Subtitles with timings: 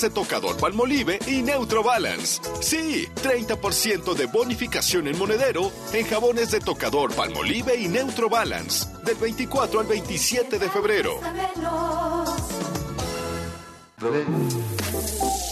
[0.00, 2.40] de tocador Palmolive y Neutrobalance.
[2.60, 9.80] Sí, 30% de bonificación en monedero en jabones de tocador Palmolive y Neutrobalance del 24
[9.80, 11.20] al 27 de febrero.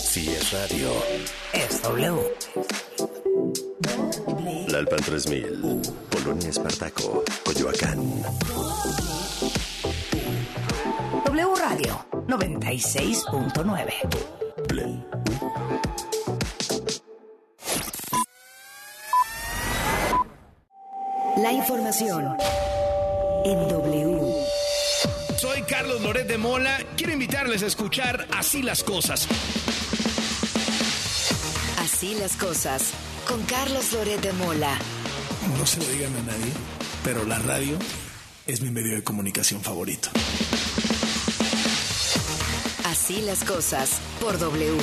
[0.05, 0.91] Si es radio,
[1.53, 2.35] Es W.
[4.69, 8.23] La Alpan 3000, Polonia Espartaco, Coyoacán.
[11.53, 13.93] W Radio 96.9.
[21.37, 22.37] La información
[23.45, 24.35] en W.
[25.39, 26.79] Soy Carlos Loret de Mola.
[26.97, 29.29] Quiero invitarles a escuchar Así las cosas.
[31.79, 32.93] Así las cosas
[33.29, 34.79] con Carlos Loret de Mola.
[35.59, 36.53] No se lo digan a nadie,
[37.05, 37.77] pero la radio
[38.47, 40.11] es mi medio de comunicación favorito.
[43.13, 44.79] Así las cosas por W.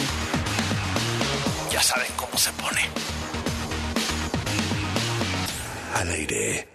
[1.71, 2.81] Ya saben cómo se pone.
[5.95, 6.67] Al aire.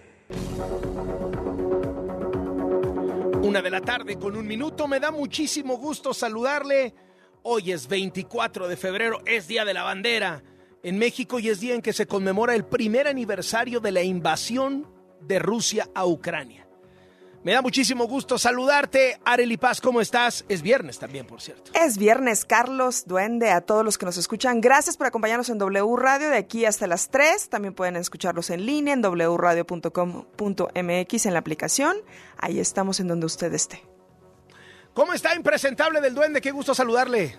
[3.41, 4.85] Una de la tarde con un minuto.
[4.89, 6.93] Me da muchísimo gusto saludarle.
[7.43, 10.43] Hoy es 24 de febrero, es Día de la Bandera
[10.83, 14.91] en México y es día en que se conmemora el primer aniversario de la invasión
[15.21, 16.64] de Rusia a Ucrania.
[17.45, 19.19] Me da muchísimo gusto saludarte.
[19.23, 20.43] Areli Paz, ¿cómo estás?
[20.49, 21.69] Es viernes también, por cierto.
[21.75, 24.61] Es viernes, Carlos, Duende, a todos los que nos escuchan.
[24.61, 27.49] Gracias por acompañarnos en W Radio de aquí hasta las 3.
[27.49, 31.97] También pueden escucharlos en línea en wradio.com.mx en la aplicación.
[32.39, 33.83] Ahí estamos en donde usted esté.
[34.95, 36.41] ¿Cómo está impresentable del Duende?
[36.41, 37.37] Qué gusto saludarle.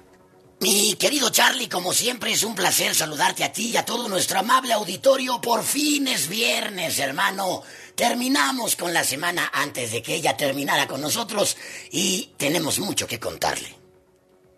[0.61, 4.39] Mi querido Charlie, como siempre es un placer saludarte a ti y a todo nuestro
[4.39, 5.39] amable auditorio.
[5.41, 7.63] Por fin es viernes, hermano.
[7.95, 11.57] Terminamos con la semana antes de que ella terminara con nosotros
[11.91, 13.69] y tenemos mucho que contarle.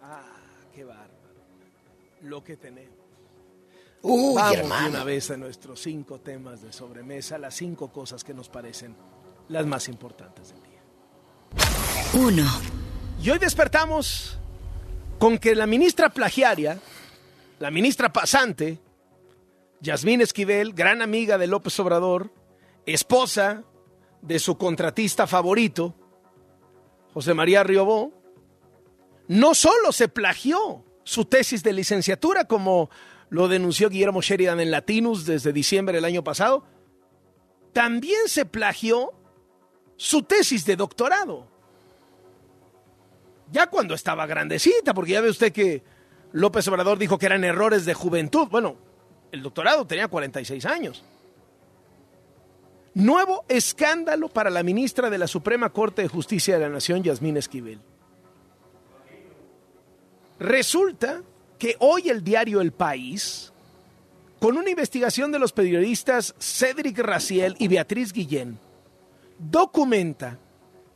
[0.03, 0.23] Ah,
[0.73, 1.09] qué bárbaro.
[2.23, 2.97] Lo que tenemos.
[4.03, 4.89] Uy, Vamos de hermano.
[4.91, 8.95] una vez a nuestros cinco temas de sobremesa, las cinco cosas que nos parecen
[9.49, 10.81] las más importantes del día.
[12.13, 12.61] 1.
[13.21, 14.39] Y hoy despertamos
[15.19, 16.79] con que la ministra plagiaria,
[17.59, 18.79] la ministra pasante,
[19.81, 22.33] Yasmín Esquivel, gran amiga de López Obrador,
[22.87, 23.65] esposa
[24.23, 25.95] de su contratista favorito,
[27.13, 28.13] José María Riobó,
[29.27, 32.91] no solo se plagió su tesis de licenciatura, como
[33.29, 36.65] lo denunció Guillermo Sheridan en Latinus desde diciembre del año pasado,
[37.73, 39.13] también se plagió
[39.97, 41.58] su tesis de doctorado
[43.51, 45.83] ya cuando estaba grandecita, porque ya ve usted que
[46.33, 48.49] López Obrador dijo que eran errores de juventud.
[48.49, 48.77] Bueno,
[49.33, 51.05] el doctorado tenía 46 años.
[52.95, 57.37] Nuevo escándalo para la ministra de la Suprema Corte de Justicia de la Nación, Yasmín
[57.37, 57.81] Esquivel.
[60.39, 61.23] Resulta
[61.59, 63.53] que hoy el diario El País,
[64.41, 68.59] con una investigación de los periodistas Cédric Raciel y Beatriz Guillén,
[69.39, 70.39] documenta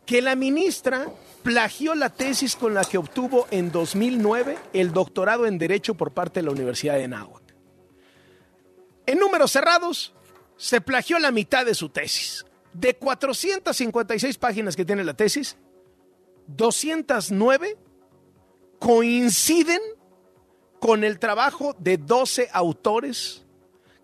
[0.06, 1.08] que la ministra
[1.42, 6.40] plagió la tesis con la que obtuvo en 2009 el doctorado en Derecho por parte
[6.40, 7.42] de la Universidad de Náhuac.
[9.06, 10.14] En números cerrados,
[10.56, 12.46] se plagió la mitad de su tesis.
[12.72, 15.56] De 456 páginas que tiene la tesis,
[16.46, 17.76] 209
[18.78, 19.80] coinciden
[20.80, 23.44] con el trabajo de 12 autores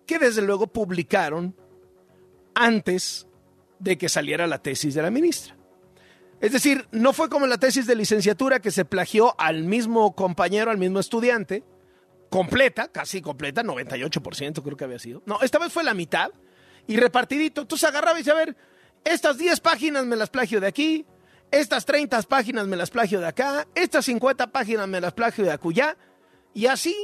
[0.05, 1.55] que desde luego publicaron
[2.53, 3.27] antes
[3.79, 5.58] de que saliera la tesis de la ministra.
[6.41, 10.71] Es decir, no fue como la tesis de licenciatura que se plagió al mismo compañero,
[10.71, 11.63] al mismo estudiante,
[12.29, 15.21] completa, casi completa, 98% creo que había sido.
[15.25, 16.29] No, esta vez fue la mitad
[16.87, 17.61] y repartidito.
[17.61, 18.55] Entonces agarraba y decía, a ver,
[19.03, 21.05] estas 10 páginas me las plagio de aquí,
[21.51, 25.51] estas 30 páginas me las plagio de acá, estas 50 páginas me las plagio de
[25.51, 25.97] acullá,
[26.53, 26.95] y así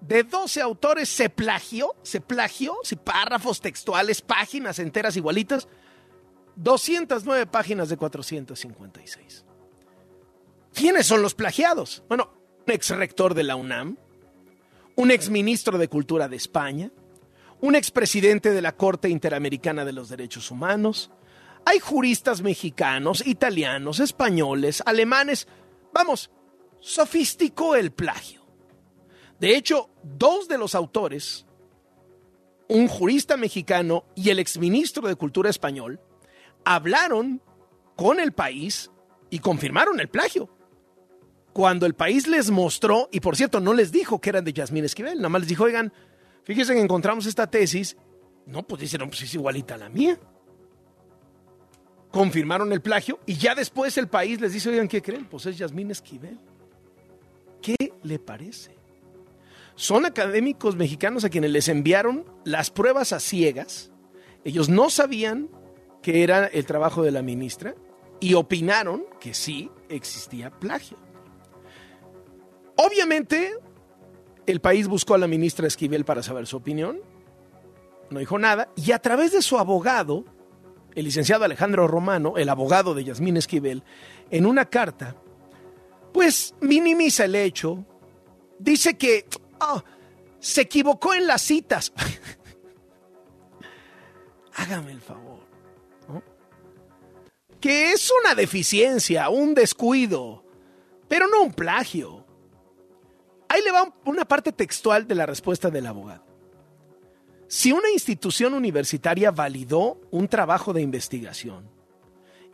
[0.00, 5.68] de 12 autores se plagió, se plagió, si párrafos textuales, páginas enteras igualitas,
[6.58, 9.44] 209 páginas de 456.
[10.74, 12.02] ¿Quiénes son los plagiados?
[12.08, 12.32] Bueno,
[12.66, 13.96] un ex rector de la UNAM,
[14.96, 16.90] un ex ministro de Cultura de España,
[17.60, 21.12] un expresidente de la Corte Interamericana de los Derechos Humanos.
[21.64, 25.46] Hay juristas mexicanos, italianos, españoles, alemanes.
[25.92, 26.30] Vamos,
[26.80, 28.44] sofisticó el plagio.
[29.38, 31.46] De hecho, dos de los autores,
[32.66, 36.00] un jurista mexicano y el exministro de Cultura español,
[36.64, 37.42] hablaron
[37.96, 38.90] con el país
[39.30, 40.48] y confirmaron el plagio.
[41.52, 44.84] Cuando el país les mostró, y por cierto, no les dijo que eran de Yasmín
[44.84, 45.92] Esquivel, nada más les dijo, oigan,
[46.44, 47.96] fíjense que encontramos esta tesis.
[48.46, 50.18] No, pues no, pues es igualita a la mía.
[52.10, 55.26] Confirmaron el plagio y ya después el país les dice, oigan, ¿qué creen?
[55.26, 56.38] Pues es Yasmín Esquivel.
[57.60, 58.78] ¿Qué le parece?
[59.74, 63.90] Son académicos mexicanos a quienes les enviaron las pruebas a ciegas.
[64.44, 65.48] Ellos no sabían
[66.08, 67.74] que era el trabajo de la ministra
[68.18, 70.96] y opinaron que sí existía plagio.
[72.76, 73.52] Obviamente,
[74.46, 77.02] el país buscó a la ministra Esquivel para saber su opinión.
[78.08, 78.70] No dijo nada.
[78.74, 80.24] Y a través de su abogado,
[80.94, 83.82] el licenciado Alejandro Romano, el abogado de Yasmín Esquivel,
[84.30, 85.14] en una carta,
[86.14, 87.84] pues minimiza el hecho.
[88.58, 89.26] Dice que
[89.60, 89.84] ah,
[90.40, 91.92] se equivocó en las citas.
[94.54, 95.48] Hágame el favor.
[97.60, 100.44] Que es una deficiencia, un descuido,
[101.08, 102.24] pero no un plagio.
[103.48, 106.24] Ahí le va una parte textual de la respuesta del abogado.
[107.48, 111.70] Si una institución universitaria validó un trabajo de investigación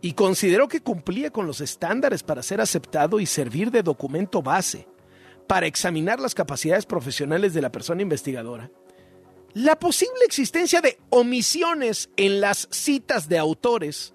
[0.00, 4.86] y consideró que cumplía con los estándares para ser aceptado y servir de documento base
[5.48, 8.70] para examinar las capacidades profesionales de la persona investigadora,
[9.54, 14.14] la posible existencia de omisiones en las citas de autores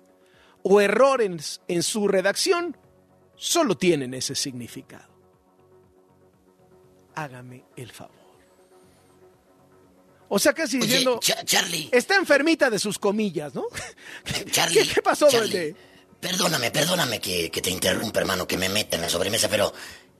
[0.63, 2.77] o errores en su redacción
[3.35, 5.09] solo tienen ese significado.
[7.15, 8.19] Hágame el favor.
[10.29, 11.19] O sea, casi diciendo.
[11.21, 11.89] Charlie.
[11.91, 13.65] Está enfermita de sus comillas, ¿no?
[14.51, 14.87] Charlie.
[14.93, 15.75] ¿Qué, pasó, Charlie,
[16.19, 19.73] Perdóname, perdóname que, te interrumpa, hermano, que me meta en la sobremesa, pero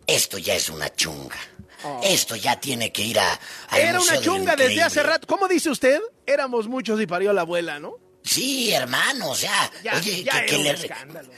[0.10, 1.38] esto ya es una chunga.
[1.84, 2.02] Oh.
[2.04, 3.40] Esto ya tiene que ir a.
[3.72, 5.28] Era una chunga desde hace rato.
[5.28, 6.02] ¿Cómo dice usted?
[6.26, 7.96] Éramos muchos y parió la abuela, ¿no?
[8.24, 9.72] Sí, hermano, o sea.
[9.84, 10.72] Ya, oye, ya que, le...
[10.72, 11.30] escándalo.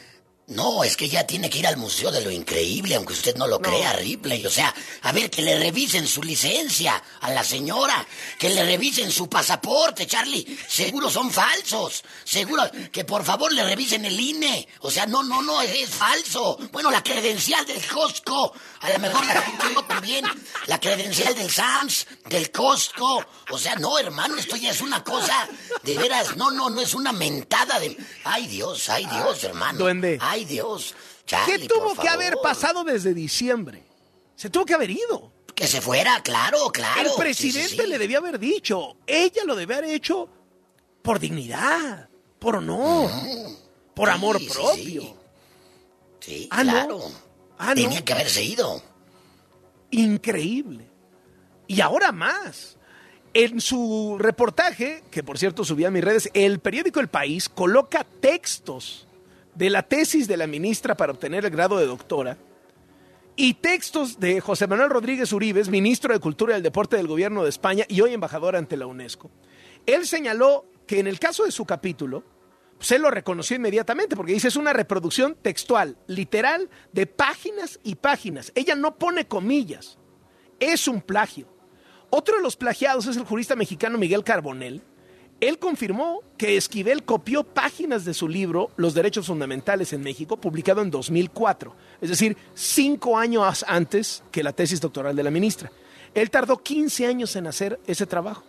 [0.52, 3.48] No, es que ya tiene que ir al Museo de lo Increíble, aunque usted no
[3.48, 4.46] lo crea, Ripley.
[4.46, 8.06] O sea, a ver, que le revisen su licencia a la señora,
[8.38, 10.46] que le revisen su pasaporte, Charlie.
[10.68, 12.04] Seguro son falsos.
[12.24, 14.68] Seguro que por favor le revisen el INE.
[14.80, 16.58] O sea, no, no, no, es, falso.
[16.72, 18.54] Bueno, la credencial del Costco.
[18.82, 20.26] A lo mejor la tengo también.
[20.68, 23.24] La credencial del Sams, del Costco.
[23.52, 25.48] O sea, no, hermano, esto ya es una cosa
[25.84, 26.36] de veras.
[26.36, 27.96] No, no, no es una mentada de.
[28.24, 29.80] Ay, Dios, ay, Dios, hermano.
[29.80, 30.18] Duende.
[30.22, 30.96] Ay, Dios.
[31.26, 33.84] ¿Qué tuvo que haber pasado desde diciembre?
[34.36, 35.32] Se tuvo que haber ido.
[35.56, 37.10] Que se fuera, claro, claro.
[37.12, 38.98] El presidente le debía haber dicho.
[39.06, 40.28] Ella lo debía haber hecho
[41.02, 42.10] por dignidad,
[42.40, 43.12] por honor,
[43.94, 45.16] por amor propio.
[46.20, 47.02] Sí, ah, claro.
[47.58, 48.82] Ah, Tenía que haberse ido.
[49.92, 50.88] Increíble.
[51.68, 52.78] Y ahora más.
[53.34, 58.06] En su reportaje, que por cierto subí a mis redes, el periódico El País coloca
[58.20, 59.08] textos
[59.56, 62.38] de la tesis de la ministra para obtener el grado de doctora
[63.36, 67.44] y textos de José Manuel Rodríguez Uribes, ministro de Cultura y del Deporte del Gobierno
[67.44, 69.32] de España y hoy embajador ante la UNESCO.
[69.86, 72.24] Él señaló que en el caso de su capítulo,
[72.80, 78.52] se lo reconoció inmediatamente porque dice es una reproducción textual, literal, de páginas y páginas.
[78.56, 79.98] Ella no pone comillas,
[80.60, 81.48] es un plagio.
[82.10, 84.82] Otro de los plagiados es el jurista mexicano Miguel Carbonell,
[85.42, 90.84] él confirmó que Esquivel copió páginas de su libro Los Derechos Fundamentales en México, publicado
[90.84, 95.72] en 2004, es decir, cinco años antes que la tesis doctoral de la ministra.
[96.14, 98.44] Él tardó 15 años en hacer ese trabajo.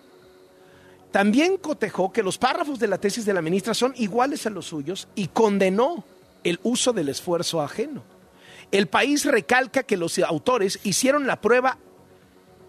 [1.11, 4.67] También cotejó que los párrafos de la tesis de la ministra son iguales a los
[4.67, 6.05] suyos y condenó
[6.45, 8.03] el uso del esfuerzo ajeno.
[8.71, 11.79] El país recalca que los autores hicieron la prueba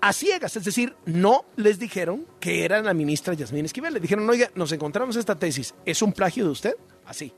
[0.04, 3.94] a ciegas, es decir, no les dijeron que era la ministra Yasmín Esquivel.
[3.94, 6.76] Le dijeron, oiga, nos encontramos esta tesis, ¿es un plagio de usted?
[7.06, 7.32] Así.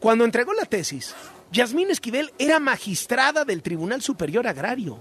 [0.00, 1.14] Cuando entregó la tesis,
[1.52, 4.98] Yasmín Esquivel era magistrada del Tribunal Superior Agrario.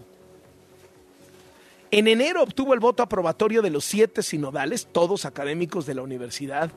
[1.90, 6.70] En enero obtuvo el voto aprobatorio de los siete sinodales, todos académicos de la Universidad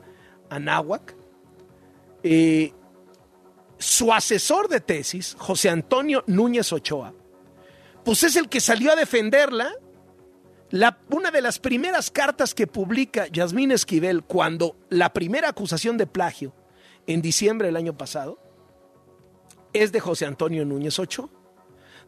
[0.49, 1.13] Anáhuac.
[2.23, 2.73] Eh,
[3.77, 7.13] su asesor de tesis, José Antonio Núñez Ochoa,
[8.09, 9.71] pues es el que salió a defenderla.
[11.11, 16.55] una de las primeras cartas que publica Yasmín Esquivel cuando la primera acusación de plagio
[17.05, 18.41] en diciembre del año pasado
[19.73, 21.29] es de José Antonio Núñez Ocho,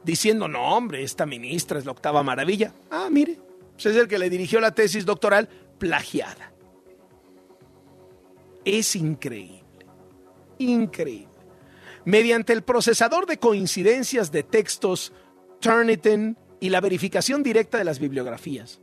[0.03, 2.73] diciendo, no hombre, esta ministra es la octava maravilla.
[2.89, 3.39] Ah, mire,
[3.73, 6.51] pues es el que le dirigió la tesis doctoral plagiada.
[8.65, 9.85] Es increíble,
[10.57, 11.29] increíble.
[12.05, 15.13] Mediante el procesador de coincidencias de textos
[15.61, 18.81] Turnitin y la verificación directa de las bibliografías.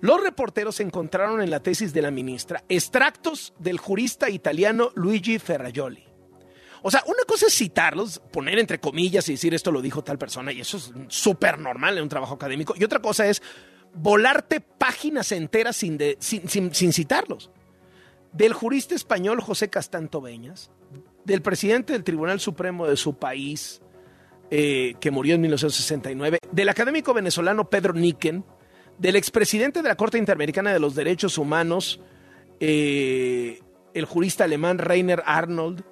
[0.00, 6.04] Los reporteros encontraron en la tesis de la ministra extractos del jurista italiano Luigi Ferrajoli.
[6.82, 10.18] O sea, una cosa es citarlos, poner entre comillas y decir esto lo dijo tal
[10.18, 12.74] persona, y eso es súper normal en un trabajo académico.
[12.76, 13.42] Y otra cosa es
[13.94, 17.50] volarte páginas enteras sin, sin, sin citarlos.
[18.32, 20.70] Del jurista español José Castanto Beñas,
[21.24, 23.80] del presidente del Tribunal Supremo de su país,
[24.50, 28.44] eh, que murió en 1969, del académico venezolano Pedro Niken,
[28.98, 32.00] del expresidente de la Corte Interamericana de los Derechos Humanos,
[32.60, 33.60] eh,
[33.94, 35.84] el jurista alemán Rainer Arnold,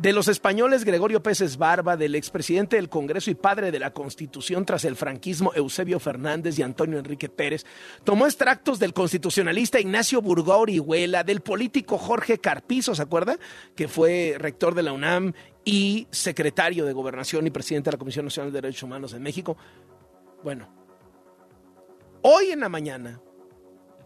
[0.00, 4.64] de los españoles Gregorio Pérez Barba, del expresidente del Congreso y padre de la Constitución
[4.64, 7.66] tras el franquismo Eusebio Fernández y Antonio Enrique Pérez,
[8.02, 13.36] tomó extractos del constitucionalista Ignacio Burgó Orihuela, del político Jorge Carpizo, ¿se acuerda?
[13.76, 15.34] Que fue rector de la UNAM
[15.66, 19.58] y secretario de Gobernación y presidente de la Comisión Nacional de Derechos Humanos en México.
[20.42, 20.66] Bueno,
[22.22, 23.20] hoy en la mañana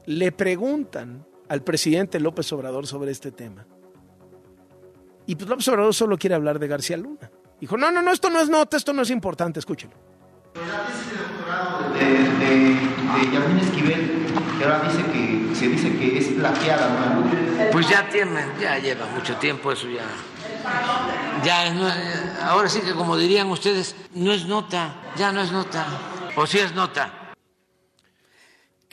[0.07, 3.65] le preguntan al presidente López Obrador sobre este tema.
[5.26, 7.31] Y pues López Obrador solo quiere hablar de García Luna.
[7.61, 9.97] Dijo, no, no, no, esto no es nota, esto no es importante, escúchenlo.
[10.54, 14.26] La tesis de doctorado de, de, de Yasmín Esquivel,
[14.59, 17.71] que ahora dice que, se dice que es plagiada, ¿no?
[17.73, 20.04] Pues ya tiene, ya lleva mucho tiempo eso ya.
[21.45, 21.88] Ya, no,
[22.43, 25.87] ahora sí que como dirían ustedes, no es nota, ya no es nota.
[26.37, 27.35] O sí es nota.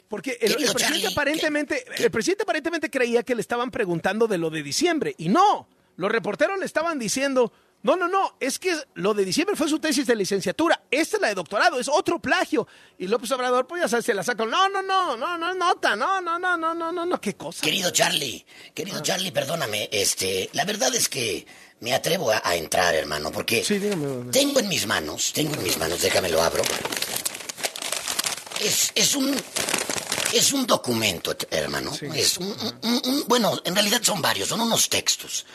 [0.07, 4.49] Porque el, el presidente aparentemente, el presidente aparentemente creía que le estaban preguntando de lo
[4.49, 5.67] de diciembre y no.
[6.01, 7.53] Los reporteros le estaban diciendo,
[7.83, 11.21] no, no, no, es que lo de diciembre fue su tesis de licenciatura, esta es
[11.21, 12.67] la de doctorado, es otro plagio.
[12.97, 15.95] Y López Obrador, pues ya sabes, se la saca, no, no, no, no, no nota,
[15.95, 17.61] no, no, no, no, no, no, no, qué cosa.
[17.63, 18.43] Querido Charlie,
[18.73, 21.45] querido Charlie, perdóname, este, la verdad es que
[21.81, 24.31] me atrevo a, a entrar, hermano, porque Sí, dígame.
[24.31, 26.63] tengo en mis manos, tengo en mis manos, déjame lo abro.
[28.59, 29.35] Es, es un
[30.33, 31.91] es un documento, hermano.
[32.13, 32.47] Es un,
[32.83, 35.45] un- un- bueno, en realidad son varios, son unos textos.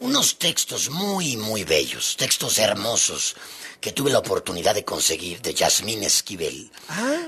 [0.00, 3.34] Unos textos muy, muy bellos, textos hermosos
[3.80, 6.70] que tuve la oportunidad de conseguir de Yasmín Esquivel,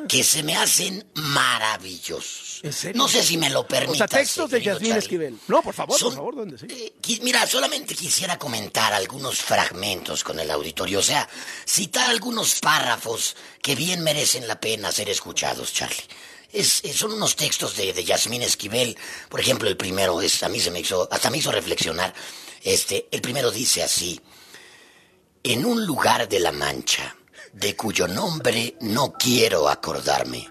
[0.08, 2.60] que se me hacen maravillosos.
[2.62, 3.00] ¿En serio?
[3.02, 3.96] No sé si me lo O permitas.
[3.98, 4.98] sea, textos de querido Yasmín Charlie.
[5.04, 5.38] Esquivel.
[5.48, 6.58] No, por favor, por Son- favor, ¿dónde?
[6.58, 6.66] Sí.
[6.68, 6.92] Eh,
[7.22, 11.28] Mira, solamente quisiera comentar algunos fragmentos con el auditorio, o sea,
[11.66, 16.04] citar algunos párrafos que bien merecen la pena ser escuchados, Charlie.
[16.52, 18.96] Es, es- son unos textos de, de Yasmín Esquivel,
[19.28, 22.12] por ejemplo, el primero es, a mí se me hizo, hasta me hizo reflexionar,
[22.62, 24.20] este, el primero dice así,
[25.42, 27.16] en un lugar de la Mancha,
[27.52, 30.48] de cuyo nombre no quiero acordarme,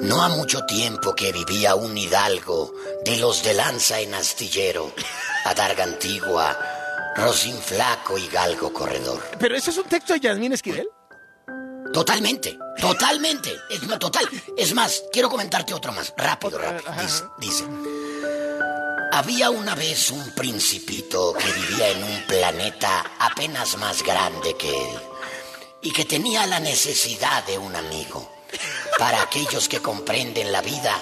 [0.00, 2.72] no ha mucho tiempo que vivía un hidalgo
[3.04, 4.92] de los de lanza en astillero,
[5.44, 6.58] adarga antigua,
[7.16, 9.22] rocín flaco y galgo corredor.
[9.40, 10.88] Pero ese es un texto de Yasmín Esquivel.
[11.92, 14.28] Totalmente, totalmente, es no, total.
[14.56, 16.92] Es más, quiero comentarte otro más, rápido, rápido.
[17.02, 17.64] Dice, dice,
[19.12, 25.00] había una vez un principito que vivía en un planeta apenas más grande que él
[25.82, 28.30] y que tenía la necesidad de un amigo.
[28.98, 30.98] Para aquellos que comprenden la vida,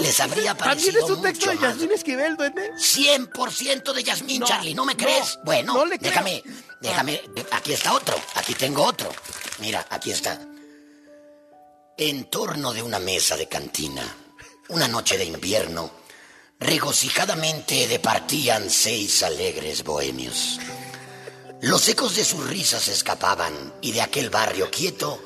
[0.00, 2.72] les habría También parecido es un texto de más Yasmín Esquivel, duende.
[2.74, 4.74] 100% de Yasmín, No, Charlie.
[4.74, 5.38] ¿No me no, crees?
[5.44, 6.10] bueno, no le creo.
[6.10, 6.42] déjame,
[6.80, 7.20] déjame.
[7.52, 8.16] Aquí está otro.
[8.34, 9.10] Aquí tengo otro.
[9.58, 10.40] Mira, aquí está.
[11.96, 14.02] En torno de una mesa de cantina,
[14.68, 15.90] una noche de invierno,
[16.58, 20.58] regocijadamente departían seis alegres bohemios.
[21.62, 25.22] Los ecos de sus risas escapaban y de aquel barrio quieto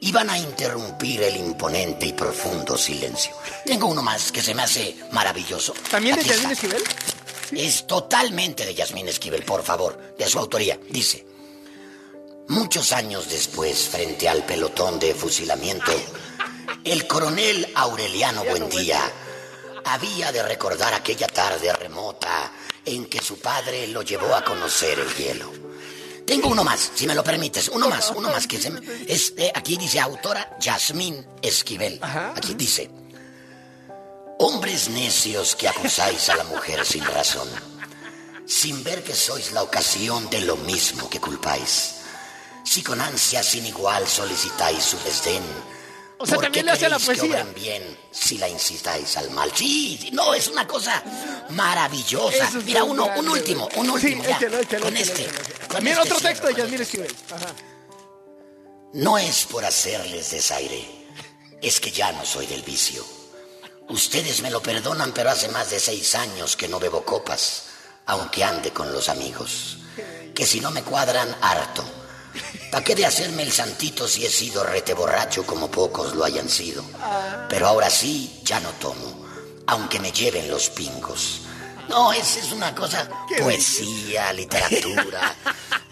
[0.00, 3.34] iban a interrumpir el imponente y profundo silencio.
[3.64, 5.74] Tengo uno más que se me hace maravilloso.
[5.90, 6.52] ¿También de Yasmín.
[6.52, 6.82] Esquivel?
[7.52, 10.78] Es totalmente de Yasmín Esquivel, por favor, de su autoría.
[10.90, 11.26] Dice,
[12.48, 15.92] muchos años después, frente al pelotón de fusilamiento,
[16.84, 19.00] el coronel Aureliano Buendía
[19.84, 22.52] había de recordar aquella tarde remota
[22.84, 25.50] en que su padre lo llevó a conocer el hielo.
[26.26, 29.34] Tengo uno más, si me lo permites, uno más, uno más que se me- es,
[29.36, 31.98] eh, aquí dice autora Yasmín Esquivel.
[32.02, 32.90] Aquí dice,
[34.38, 37.48] hombres necios que acusáis a la mujer sin razón,
[38.46, 41.96] sin ver que sois la ocasión de lo mismo que culpáis.
[42.64, 45.42] Si con ansia sin igual solicitáis su desdén,
[46.18, 47.44] O sea, ¿por también qué le hace a la poesía.
[47.54, 49.52] bien si la incitáis al mal?
[49.54, 51.02] Sí, no, es una cosa
[51.50, 52.48] maravillosa.
[52.48, 54.24] Es Mira, un uno, un último, un Sí, último.
[54.24, 54.36] ya.
[54.38, 55.38] échalo, échalo, con échalo, este.
[55.60, 56.80] con También este otro texto de Yasmín.
[56.80, 57.16] Esquivel.
[57.30, 57.46] Ajá.
[58.94, 60.88] No es por hacerles desaire,
[61.60, 63.04] es que ya no soy del vicio.
[63.88, 67.64] Ustedes me lo perdonan, pero hace más de seis años que no bebo copas,
[68.06, 69.78] aunque ande con los amigos.
[70.34, 71.84] Que si no me cuadran, harto.
[72.74, 76.48] ¿Para qué de hacerme el santito si he sido rete borracho como pocos lo hayan
[76.48, 76.84] sido?
[77.48, 79.24] Pero ahora sí, ya no tomo,
[79.68, 81.42] aunque me lleven los pingos.
[81.88, 85.36] No, esa es una cosa, poesía, literatura.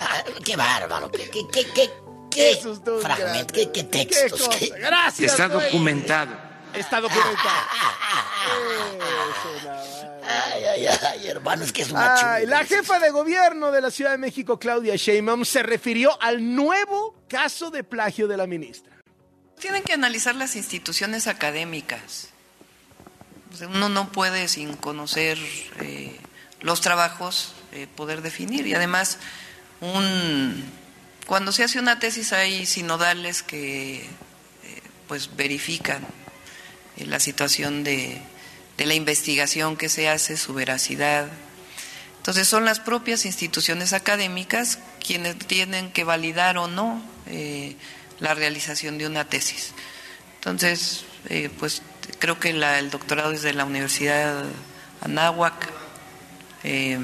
[0.05, 1.91] Ah, qué bárbaro, qué, qué, qué,
[2.29, 2.61] qué,
[3.01, 5.31] fragmento, qué, qué textos, Gracias.
[5.31, 6.42] Está documentado.
[6.75, 6.99] Está.
[6.99, 7.03] Ah,
[9.65, 10.03] más.
[10.25, 13.91] Ay, ay, ay, hermano, es que es una Ay, la jefa de gobierno de la
[13.91, 18.93] Ciudad de México, Claudia Sheinbaum, se refirió al nuevo caso de plagio de la ministra.
[19.59, 22.29] Tienen que analizar las instituciones académicas.
[23.69, 25.39] Uno no puede, sin conocer
[25.81, 26.19] eh,
[26.61, 28.67] los trabajos, eh, poder definir.
[28.67, 29.19] Y además,
[29.81, 30.65] un,
[31.27, 34.09] cuando se hace una tesis hay sinodales que eh,
[35.07, 36.07] pues verifican
[36.97, 38.21] la situación de,
[38.77, 41.29] de la investigación que se hace, su veracidad.
[42.19, 47.77] Entonces son las propias instituciones académicas quienes tienen que validar o no eh,
[48.21, 49.73] la realización de una tesis.
[50.37, 51.83] Entonces, eh, pues
[52.19, 54.45] creo que la- el doctorado es de la Universidad
[55.01, 55.55] Anáhuac.
[56.65, 56.99] Eh,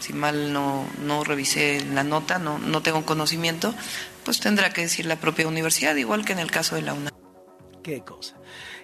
[0.00, 3.74] si mal no, no revisé la nota, no, no tengo conocimiento,
[4.24, 7.12] pues tendrá que decir la propia universidad, igual que en el caso de la UNAM.
[7.82, 8.34] Qué cosa.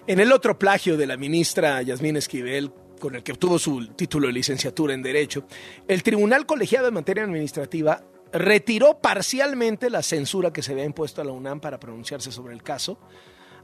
[0.07, 4.27] En el otro plagio de la ministra Yasmín Esquivel, con el que obtuvo su título
[4.27, 5.45] de licenciatura en Derecho,
[5.87, 11.25] el Tribunal Colegiado en Materia Administrativa retiró parcialmente la censura que se había impuesto a
[11.25, 12.99] la UNAM para pronunciarse sobre el caso.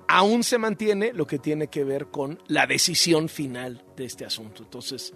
[0.07, 4.63] Aún se mantiene lo que tiene que ver con la decisión final de este asunto.
[4.63, 5.13] Entonces,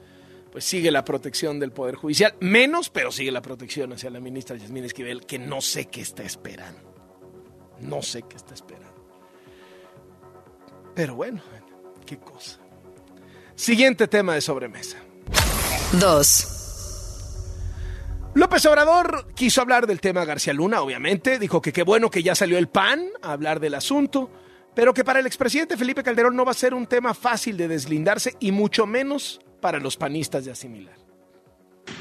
[0.52, 4.58] pues sigue la protección del Poder Judicial, menos, pero sigue la protección hacia la ministra
[4.58, 6.90] Yasmín Esquivel, que no sé qué está esperando.
[7.82, 8.88] No sé qué está esperando.
[10.96, 11.41] Pero bueno,
[12.05, 12.60] qué cosa.
[13.55, 14.98] Siguiente tema de sobremesa.
[15.93, 16.55] 2.
[18.36, 21.39] López Obrador quiso hablar del tema García Luna, obviamente.
[21.39, 24.29] Dijo que qué bueno que ya salió el PAN a hablar del asunto,
[24.75, 27.67] pero que para el expresidente Felipe Calderón no va a ser un tema fácil de
[27.67, 30.96] deslindarse y mucho menos para los panistas de asimilar.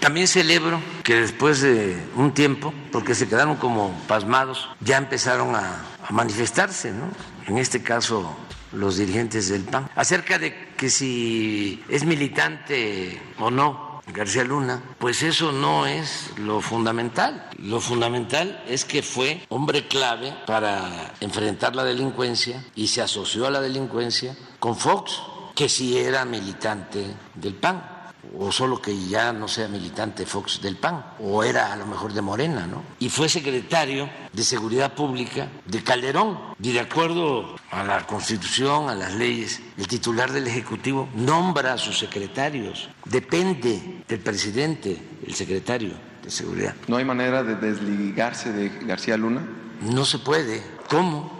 [0.00, 5.82] También celebro que después de un tiempo, porque se quedaron como pasmados, ya empezaron a,
[6.06, 7.10] a manifestarse, ¿no?
[7.46, 8.36] En este caso,
[8.72, 15.22] los dirigentes del PAN, acerca de que si es militante o no García Luna, pues
[15.22, 17.50] eso no es lo fundamental.
[17.58, 23.50] Lo fundamental es que fue hombre clave para enfrentar la delincuencia y se asoció a
[23.50, 25.20] la delincuencia con Fox,
[25.54, 27.97] que sí era militante del PAN
[28.36, 32.12] o solo que ya no sea militante Fox del PAN, o era a lo mejor
[32.12, 32.82] de Morena, ¿no?
[32.98, 36.38] Y fue secretario de Seguridad Pública de Calderón.
[36.60, 41.78] Y de acuerdo a la Constitución, a las leyes, el titular del Ejecutivo nombra a
[41.78, 42.88] sus secretarios.
[43.04, 46.74] Depende del presidente, el secretario de Seguridad.
[46.86, 49.46] ¿No hay manera de desligarse de García Luna?
[49.80, 50.62] No se puede.
[50.88, 51.37] ¿Cómo?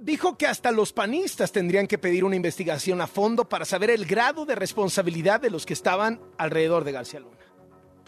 [0.00, 4.06] Dijo que hasta los panistas tendrían que pedir una investigación a fondo para saber el
[4.06, 7.36] grado de responsabilidad de los que estaban alrededor de García Luna.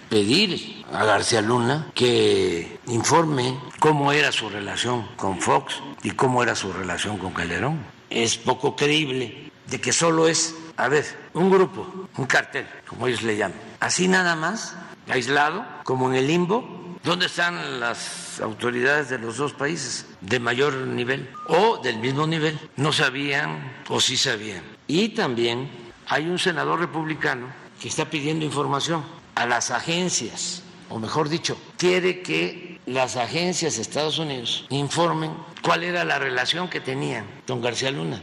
[0.09, 6.55] pedir a García Luna que informe cómo era su relación con Fox y cómo era
[6.55, 7.85] su relación con Calderón.
[8.11, 13.23] Es poco creíble de que solo es, a ver, un grupo, un cartel, como ellos
[13.23, 13.59] le llaman.
[13.81, 14.77] Así nada más,
[15.09, 16.82] aislado, como en el limbo.
[17.05, 22.57] ¿Dónde están las autoridades de los dos países de mayor nivel o del mismo nivel?
[22.77, 24.63] No sabían o sí sabían.
[24.87, 25.69] Y también
[26.07, 32.23] hay un senador republicano que está pidiendo información a las agencias, o mejor dicho, quiere
[32.23, 37.91] que las agencias de Estados Unidos informen cuál era la relación que tenían con García
[37.91, 38.23] Luna.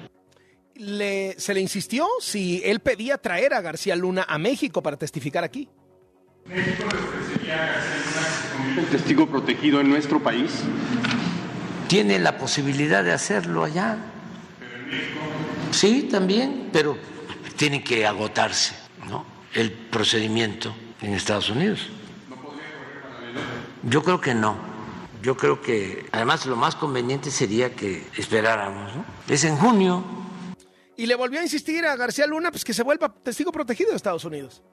[1.38, 5.68] Se le insistió si él pedía traer a García Luna a México para testificar aquí.
[8.78, 10.52] ¿El testigo protegido en nuestro país?
[11.88, 13.98] Tiene la posibilidad de hacerlo allá.
[15.72, 16.98] Sí, también, pero
[17.56, 18.76] tiene que agotarse
[19.08, 19.26] ¿no?
[19.54, 21.88] el procedimiento en Estados Unidos.
[23.84, 24.58] Yo creo que no.
[25.22, 28.96] Yo creo que además lo más conveniente sería que esperáramos.
[28.96, 29.06] ¿no?
[29.28, 30.04] Es en junio.
[30.98, 33.98] Y le volvió a insistir a García Luna pues, que se vuelva testigo protegido de
[33.98, 34.64] Estados Unidos.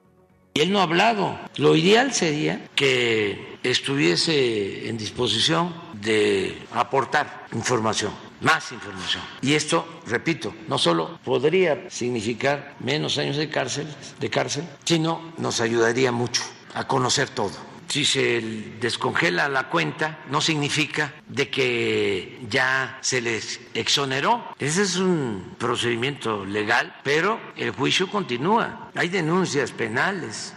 [0.57, 1.37] Y él no ha hablado.
[1.57, 9.21] Lo ideal sería que estuviese en disposición de aportar información, más información.
[9.43, 13.85] Y esto, repito, no solo podría significar menos años de cárcel,
[14.19, 16.41] de cárcel, sino nos ayudaría mucho
[16.73, 17.66] a conocer todo.
[17.87, 18.41] Si se
[18.79, 24.53] descongela la cuenta, no significa de que ya se les exoneró.
[24.59, 28.91] Ese es un procedimiento legal, pero el juicio continúa.
[28.95, 30.53] Hay denuncias penales.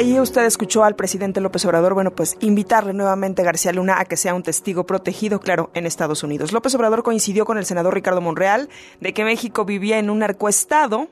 [0.00, 4.06] Ahí usted escuchó al presidente López Obrador, bueno, pues invitarle nuevamente a García Luna a
[4.06, 6.52] que sea un testigo protegido, claro, en Estados Unidos.
[6.52, 11.08] López Obrador coincidió con el senador Ricardo Monreal de que México vivía en un narcoestado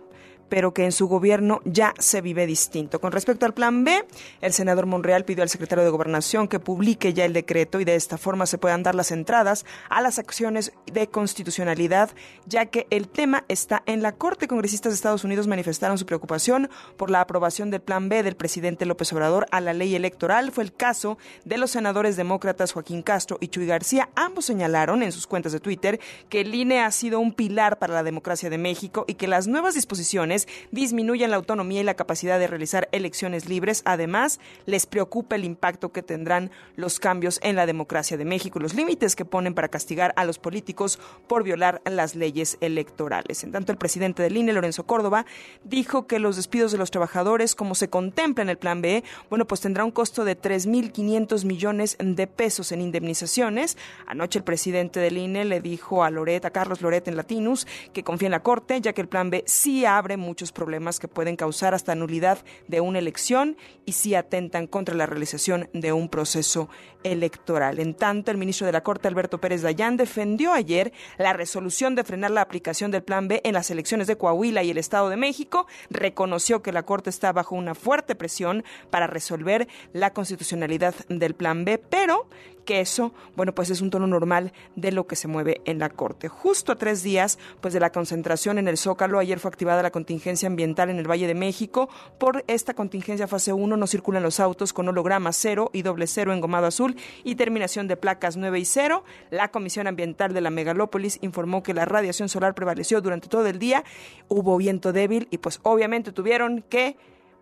[0.49, 3.01] pero que en su gobierno ya se vive distinto.
[3.01, 4.05] Con respecto al plan B,
[4.41, 7.95] el senador Monreal pidió al secretario de Gobernación que publique ya el decreto y de
[7.95, 12.11] esta forma se puedan dar las entradas a las acciones de constitucionalidad,
[12.47, 14.49] ya que el tema está en la Corte.
[14.49, 18.87] Congresistas de Estados Unidos manifestaron su preocupación por la aprobación del plan B del presidente
[18.87, 20.53] López Obrador a la ley electoral.
[20.53, 24.09] Fue el caso de los senadores demócratas Joaquín Castro y Chuy García.
[24.15, 27.95] Ambos señalaron en sus cuentas de Twitter que el INE ha sido un pilar para
[27.95, 30.38] la democracia de México y que las nuevas disposiciones
[30.71, 33.83] disminuyen la autonomía y la capacidad de realizar elecciones libres.
[33.85, 38.75] Además, les preocupa el impacto que tendrán los cambios en la democracia de México, los
[38.75, 43.43] límites que ponen para castigar a los políticos por violar las leyes electorales.
[43.45, 45.27] En tanto, el presidente del INE, Lorenzo Córdoba,
[45.65, 49.47] dijo que los despidos de los trabajadores, como se contempla en el Plan B, bueno,
[49.47, 53.77] pues tendrá un costo de 3.500 millones de pesos en indemnizaciones.
[54.07, 58.05] Anoche el presidente del INE le dijo a Loret, a Carlos Loret en Latinus, que
[58.05, 61.37] confía en la Corte, ya que el Plan B sí abre muchos problemas que pueden
[61.37, 62.39] causar hasta nulidad
[62.69, 66.69] de una elección y sí atentan contra la realización de un proceso
[67.03, 67.81] electoral.
[67.81, 72.05] En tanto, el ministro de la Corte, Alberto Pérez Dayán, defendió ayer la resolución de
[72.05, 75.17] frenar la aplicación del Plan B en las elecciones de Coahuila y el Estado de
[75.17, 75.67] México.
[75.89, 81.65] Reconoció que la Corte está bajo una fuerte presión para resolver la constitucionalidad del Plan
[81.65, 82.29] B, pero
[82.69, 85.89] que eso, bueno, pues es un tono normal de lo que se mueve en la
[85.89, 86.29] Corte.
[86.29, 89.91] Justo a tres días, pues de la concentración en el Zócalo, ayer fue activada la
[89.91, 91.89] contingencia ambiental en el Valle de México.
[92.19, 96.35] Por esta contingencia fase 1 no circulan los autos con holograma cero y doble cero
[96.35, 99.03] engomado azul y terminación de placas 9 y 0.
[99.31, 103.59] La Comisión Ambiental de la Megalópolis informó que la radiación solar prevaleció durante todo el
[103.59, 103.83] día,
[104.29, 106.99] hubo viento débil y pues obviamente tuvieron que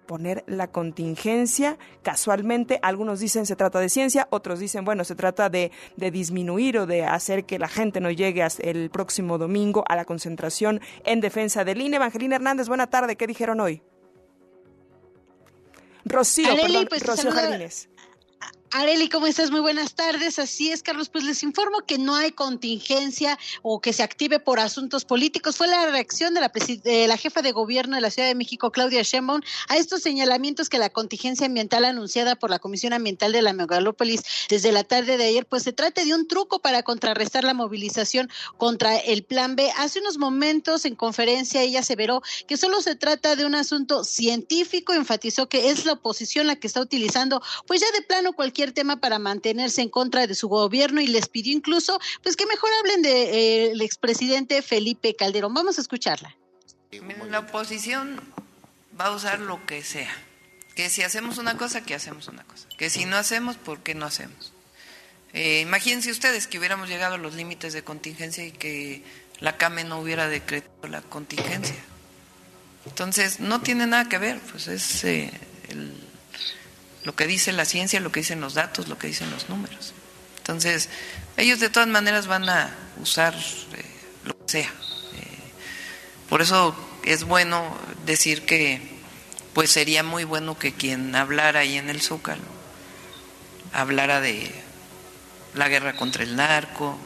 [0.06, 1.78] poner la contingencia.
[2.02, 6.78] Casualmente, algunos dicen se trata de ciencia, otros dicen, bueno, se trata de, de disminuir
[6.78, 11.20] o de hacer que la gente no llegue el próximo domingo a la concentración en
[11.20, 11.96] defensa del INE.
[11.96, 13.82] Evangelina Hernández, buena tarde, ¿qué dijeron hoy?
[16.04, 17.88] Rocío, perdón, pues, Rocío Jardines.
[18.72, 19.50] Areli, ¿cómo estás?
[19.52, 20.40] Muy buenas tardes.
[20.40, 24.58] Así es, Carlos, pues les informo que no hay contingencia o que se active por
[24.58, 25.56] asuntos políticos.
[25.56, 26.50] Fue la reacción de la,
[26.82, 30.68] de la jefa de gobierno de la Ciudad de México, Claudia Sheinbaum, a estos señalamientos
[30.68, 35.16] que la contingencia ambiental anunciada por la Comisión Ambiental de la Megalópolis desde la tarde
[35.16, 39.54] de ayer, pues se trata de un truco para contrarrestar la movilización contra el Plan
[39.54, 39.70] B.
[39.78, 44.92] Hace unos momentos en conferencia ella aseveró que solo se trata de un asunto científico,
[44.92, 48.96] enfatizó que es la oposición la que está utilizando, pues ya de plano cualquier tema
[48.96, 53.02] para mantenerse en contra de su gobierno y les pidió incluso pues que mejor hablen
[53.02, 55.54] del de, eh, expresidente Felipe Calderón.
[55.54, 56.36] Vamos a escucharla.
[57.30, 58.20] La oposición
[58.98, 60.14] va a usar lo que sea.
[60.74, 62.68] Que si hacemos una cosa, que hacemos una cosa.
[62.76, 64.52] Que si no hacemos, ¿por qué no hacemos?
[65.32, 69.02] Eh, imagínense ustedes que hubiéramos llegado a los límites de contingencia y que
[69.40, 71.76] la CAME no hubiera decretado la contingencia.
[72.86, 75.30] Entonces, no tiene nada que ver, pues es eh,
[75.68, 75.92] el,
[77.06, 79.94] lo que dice la ciencia, lo que dicen los datos, lo que dicen los números.
[80.38, 80.88] Entonces,
[81.36, 83.84] ellos de todas maneras van a usar eh,
[84.24, 84.68] lo que sea.
[84.68, 85.38] Eh,
[86.28, 88.80] por eso es bueno decir que,
[89.54, 92.56] pues sería muy bueno que quien hablara ahí en el Zócalo
[93.72, 94.50] hablara de
[95.54, 96.98] la guerra contra el narco,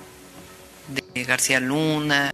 [0.88, 2.32] de García Luna,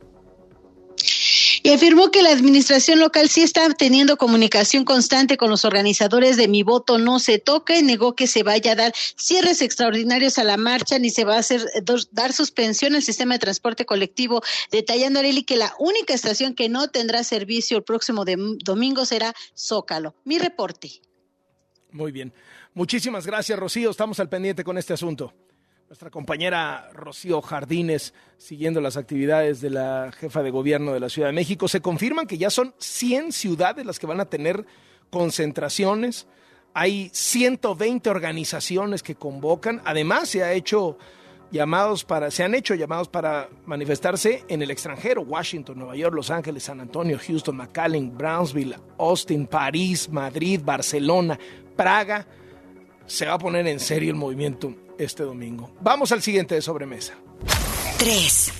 [1.66, 6.46] y afirmó que la administración local sí está teniendo comunicación constante con los organizadores de
[6.46, 10.44] Mi Voto No Se Toca y negó que se vaya a dar cierres extraordinarios a
[10.44, 11.64] la marcha ni se va a hacer
[12.12, 16.86] dar suspensión al sistema de transporte colectivo, detallando Areli que la única estación que no
[16.88, 20.14] tendrá servicio el próximo domingo será Zócalo.
[20.22, 21.00] Mi reporte.
[21.90, 22.32] Muy bien.
[22.74, 23.90] Muchísimas gracias, Rocío.
[23.90, 25.34] Estamos al pendiente con este asunto.
[25.88, 31.28] Nuestra compañera Rocío Jardines, siguiendo las actividades de la jefa de gobierno de la Ciudad
[31.28, 34.66] de México, se confirman que ya son 100 ciudades las que van a tener
[35.10, 36.26] concentraciones.
[36.74, 39.80] Hay 120 organizaciones que convocan.
[39.84, 40.98] Además, se ha hecho
[41.52, 46.32] llamados para, se han hecho llamados para manifestarse en el extranjero, Washington, Nueva York, Los
[46.32, 51.38] Ángeles, San Antonio, Houston, McAllen, Brownsville, Austin, París, Madrid, Barcelona,
[51.76, 52.26] Praga.
[53.06, 55.72] Se va a poner en serio el movimiento este domingo.
[55.80, 57.14] Vamos al siguiente de sobremesa.
[57.98, 58.52] 3.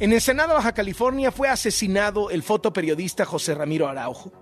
[0.00, 4.32] En Ensenada, Baja California, fue asesinado el fotoperiodista José Ramiro Araujo.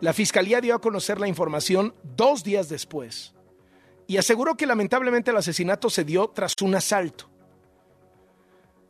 [0.00, 3.34] La fiscalía dio a conocer la información dos días después
[4.06, 7.30] y aseguró que lamentablemente el asesinato se dio tras un asalto.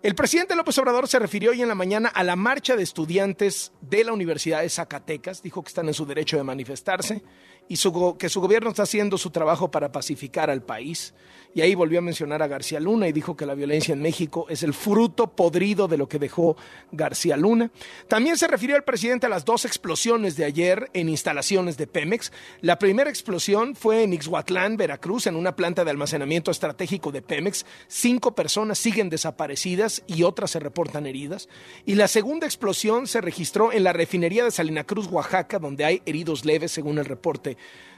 [0.03, 3.73] El presidente López Obrador se refirió hoy en la mañana a la marcha de estudiantes
[3.81, 7.23] de la Universidad de Zacatecas, dijo que están en su derecho de manifestarse
[7.69, 7.77] y
[8.19, 11.15] que su gobierno está haciendo su trabajo para pacificar al país.
[11.55, 14.47] Y ahí volvió a mencionar a García Luna y dijo que la violencia en México
[14.49, 16.57] es el fruto podrido de lo que dejó
[16.91, 17.71] García Luna.
[18.09, 22.33] También se refirió el presidente a las dos explosiones de ayer en instalaciones de Pemex.
[22.61, 27.65] La primera explosión fue en Ixhuatlán, Veracruz, en una planta de almacenamiento estratégico de Pemex.
[27.87, 31.49] Cinco personas siguen desaparecidas y otras se reportan heridas.
[31.87, 36.03] Y la segunda explosión se registró en la refinería de Salina Cruz, Oaxaca, donde hay
[36.05, 37.54] heridos leves, según el reporte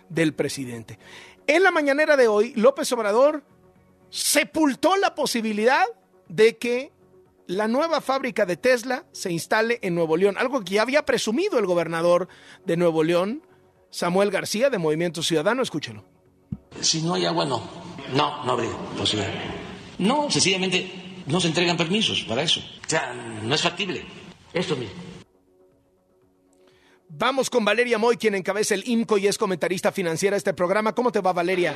[0.09, 0.99] del presidente.
[1.47, 3.45] En la mañanera de hoy, López Obrador
[4.11, 5.85] sepultó la posibilidad
[6.29, 6.93] de que
[7.47, 11.59] la nueva fábrica de Tesla se instale en Nuevo León, algo que ya había presumido
[11.59, 12.29] el gobernador
[12.65, 13.43] de Nuevo León,
[13.91, 15.63] Samuel García, de Movimiento Ciudadano.
[15.63, 16.05] Escúchelo.
[16.81, 17.63] Si no hay agua, no.
[18.13, 19.33] No, no habría posibilidad.
[19.99, 22.61] No, sencillamente no se entregan permisos para eso.
[22.61, 24.05] O sea, no es factible.
[24.53, 25.16] Esto mismo.
[27.09, 30.93] Vamos con Valeria Moy, quien encabeza el IMCO y es comentarista financiera de este programa.
[30.93, 31.75] ¿Cómo te va, Valeria?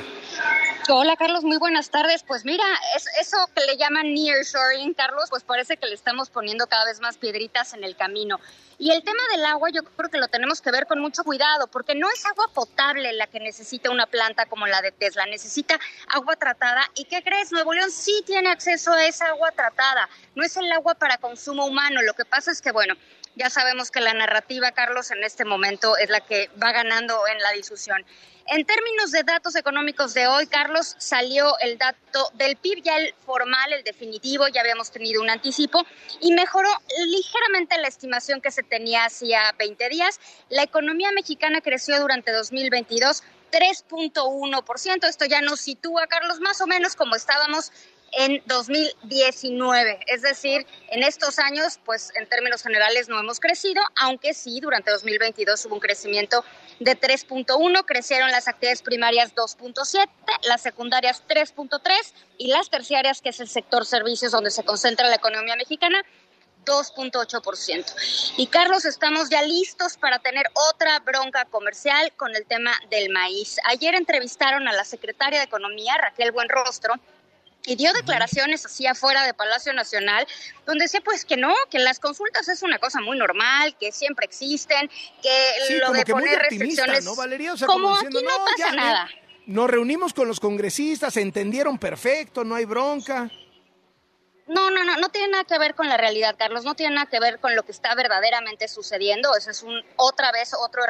[0.89, 2.23] Hola Carlos, muy buenas tardes.
[2.23, 2.65] Pues mira,
[2.97, 6.99] es, eso que le llaman nearshoring, Carlos, pues parece que le estamos poniendo cada vez
[6.99, 8.39] más piedritas en el camino.
[8.77, 11.67] Y el tema del agua yo creo que lo tenemos que ver con mucho cuidado,
[11.67, 15.79] porque no es agua potable la que necesita una planta como la de Tesla, necesita
[16.07, 16.81] agua tratada.
[16.95, 17.51] ¿Y qué crees?
[17.51, 21.65] Nuevo León sí tiene acceso a esa agua tratada, no es el agua para consumo
[21.65, 22.01] humano.
[22.01, 22.95] Lo que pasa es que, bueno,
[23.35, 27.39] ya sabemos que la narrativa, Carlos, en este momento es la que va ganando en
[27.39, 28.05] la discusión.
[28.47, 33.13] En términos de datos económicos de hoy, Carlos, salió el dato del PIB ya el
[33.25, 35.85] formal, el definitivo, ya habíamos tenido un anticipo
[36.19, 36.69] y mejoró
[37.05, 40.19] ligeramente la estimación que se tenía hacía 20 días.
[40.49, 45.07] La economía mexicana creció durante 2022 3.1%.
[45.07, 47.71] Esto ya nos sitúa, Carlos, más o menos como estábamos
[48.11, 49.99] en 2019.
[50.07, 54.91] Es decir, en estos años, pues en términos generales no hemos crecido, aunque sí, durante
[54.91, 56.43] 2022 hubo un crecimiento
[56.79, 60.07] de 3.1, crecieron las actividades primarias 2.7,
[60.43, 61.79] las secundarias 3.3
[62.37, 66.03] y las terciarias, que es el sector servicios donde se concentra la economía mexicana,
[66.65, 68.33] 2.8%.
[68.37, 73.57] Y Carlos, estamos ya listos para tener otra bronca comercial con el tema del maíz.
[73.65, 76.93] Ayer entrevistaron a la secretaria de Economía, Raquel Buenrostro,
[77.65, 80.27] y dio declaraciones así afuera de Palacio Nacional,
[80.65, 84.25] donde decía pues que no, que las consultas es una cosa muy normal, que siempre
[84.25, 84.89] existen,
[85.21, 87.53] que lo de poner restricciones, ¿no, Valeria?
[87.65, 89.09] como, aquí no, pasa nada.
[89.45, 93.29] Nos reunimos con los congresistas, se entendieron perfecto, no hay bronca.
[94.47, 97.07] No, no, no, no tiene nada que ver con la realidad, Carlos, no tiene nada
[97.07, 100.83] que ver con lo que está verdaderamente sucediendo, eso es un otra vez otro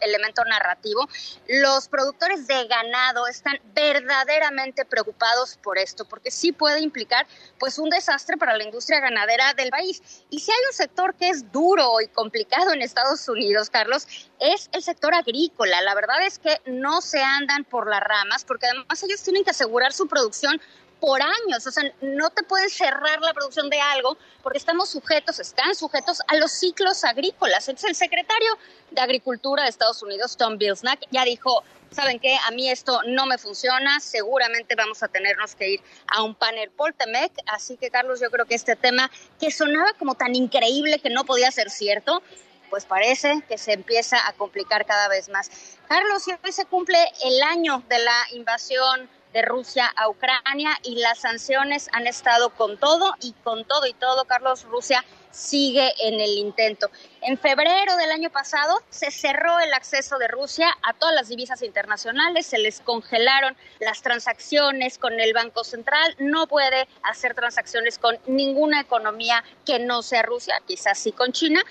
[0.00, 1.08] elemento, narrativo.
[1.46, 7.26] Los productores de ganado están verdaderamente preocupados por esto, porque sí puede implicar
[7.58, 10.02] pues un desastre para la industria ganadera del país.
[10.30, 14.08] Y si hay un sector que es duro y complicado en Estados Unidos, Carlos,
[14.40, 15.80] es el sector agrícola.
[15.82, 19.50] La verdad es que no se andan por las ramas, porque además ellos tienen que
[19.50, 20.60] asegurar su producción
[21.00, 21.66] por años.
[21.66, 26.20] O sea, no te puedes cerrar la producción de algo porque estamos sujetos, están sujetos
[26.26, 27.68] a los ciclos agrícolas.
[27.68, 28.58] Entonces, el secretario
[28.90, 32.36] de Agricultura de Estados Unidos, Tom Bilsnack, ya dijo, ¿saben qué?
[32.46, 36.70] A mí esto no me funciona, seguramente vamos a tenernos que ir a un panel
[36.70, 37.32] Poltemec.
[37.46, 41.24] Así que, Carlos, yo creo que este tema que sonaba como tan increíble que no
[41.24, 42.22] podía ser cierto,
[42.70, 45.50] pues parece que se empieza a complicar cada vez más.
[45.88, 51.18] Carlos, hoy se cumple el año de la invasión de Rusia a Ucrania y las
[51.18, 56.30] sanciones han estado con todo y con todo y todo, Carlos, Rusia sigue en el
[56.38, 56.90] intento.
[57.20, 61.62] En febrero del año pasado se cerró el acceso de Rusia a todas las divisas
[61.62, 68.18] internacionales, se les congelaron las transacciones con el Banco Central, no puede hacer transacciones con
[68.26, 71.62] ninguna economía que no sea Rusia, quizás sí con China,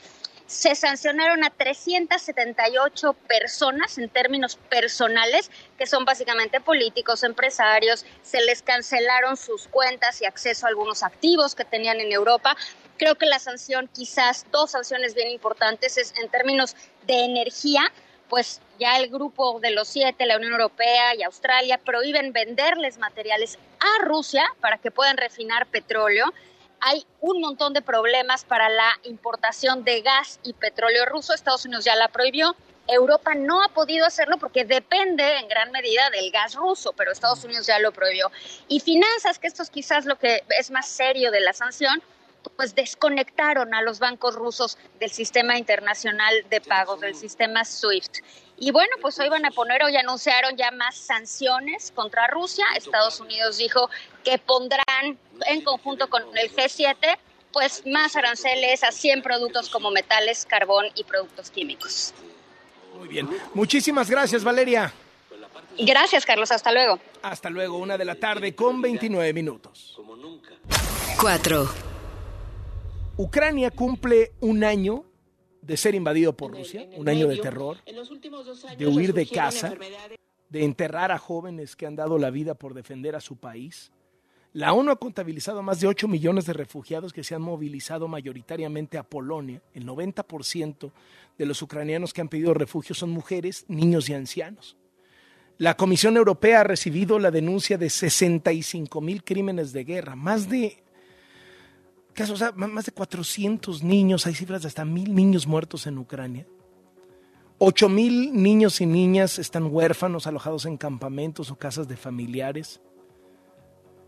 [0.47, 8.61] se sancionaron a 378 personas en términos personales, que son básicamente políticos, empresarios, se les
[8.61, 12.55] cancelaron sus cuentas y acceso a algunos activos que tenían en Europa.
[12.97, 17.91] Creo que la sanción, quizás dos sanciones bien importantes, es en términos de energía,
[18.29, 23.59] pues ya el grupo de los siete, la Unión Europea y Australia, prohíben venderles materiales
[23.79, 26.33] a Rusia para que puedan refinar petróleo
[26.79, 31.33] hay un montón de problemas para la importación de gas y petróleo ruso.
[31.33, 32.55] Estados Unidos ya la prohibió.
[32.87, 37.43] Europa no ha podido hacerlo porque depende en gran medida del gas ruso, pero Estados
[37.43, 38.31] Unidos ya lo prohibió.
[38.67, 42.01] Y finanzas, que esto es quizás lo que es más serio de la sanción,
[42.55, 48.19] pues desconectaron a los bancos rusos del sistema internacional de pagos, del sistema SWIFT.
[48.59, 52.65] Y bueno, pues hoy van a poner, hoy anunciaron ya más sanciones contra Rusia.
[52.75, 53.89] Estados Unidos dijo
[54.23, 57.17] que pondrán en conjunto con el G7
[57.53, 62.13] pues más aranceles a 100 productos como metales, carbón y productos químicos.
[62.95, 63.29] Muy bien.
[63.53, 64.93] Muchísimas gracias, Valeria.
[65.79, 66.51] Gracias, Carlos.
[66.51, 66.99] Hasta luego.
[67.21, 69.97] Hasta luego, una de la tarde con 29 minutos.
[71.19, 71.67] 4.
[73.17, 75.06] Ucrania cumple un año
[75.67, 77.77] de ser invadido por Rusia, un año de terror,
[78.77, 79.73] de huir de casa,
[80.49, 83.91] de enterrar a jóvenes que han dado la vida por defender a su país.
[84.53, 88.97] La ONU ha contabilizado más de 8 millones de refugiados que se han movilizado mayoritariamente
[88.97, 89.61] a Polonia.
[89.73, 90.91] El 90%
[91.37, 94.77] de los ucranianos que han pedido refugio son mujeres, niños y ancianos.
[95.57, 100.81] La Comisión Europea ha recibido la denuncia de 65 mil crímenes de guerra, más de
[102.17, 106.47] casos, más de 400 niños, hay cifras de hasta mil niños muertos en Ucrania.
[107.59, 112.81] 8 mil niños y niñas están huérfanos, alojados en campamentos o casas de familiares.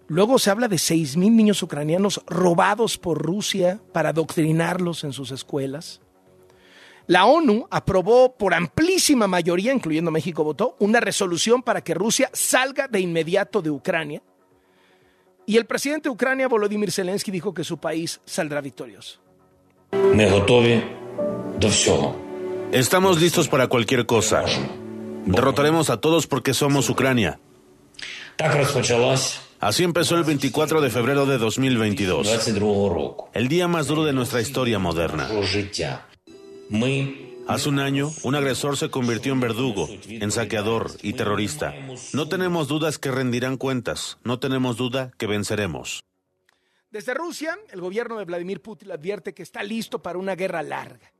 [0.08, 5.30] Luego se habla de 6 mil niños ucranianos robados por Rusia para adoctrinarlos en sus
[5.30, 6.02] escuelas.
[7.06, 12.88] La ONU aprobó por amplísima mayoría, incluyendo México votó, una resolución para que Rusia salga
[12.88, 14.24] de inmediato de Ucrania.
[15.49, 19.19] Y el presidente de Ucrania, Volodymyr Zelensky, dijo que su país saldrá victorioso.
[22.71, 24.45] Estamos listos para cualquier cosa.
[25.25, 27.39] Derrotaremos a todos porque somos Ucrania.
[29.59, 32.27] Así empezó el 24 de febrero de 2022,
[33.33, 35.27] el día más duro de nuestra historia moderna.
[37.49, 41.73] Hace un año, un agresor se convirtió en verdugo, en saqueador y terrorista.
[42.13, 46.03] No tenemos dudas que rendirán cuentas, no tenemos duda que venceremos.
[46.91, 51.12] Desde Rusia, el gobierno de Vladimir Putin advierte que está listo para una guerra larga.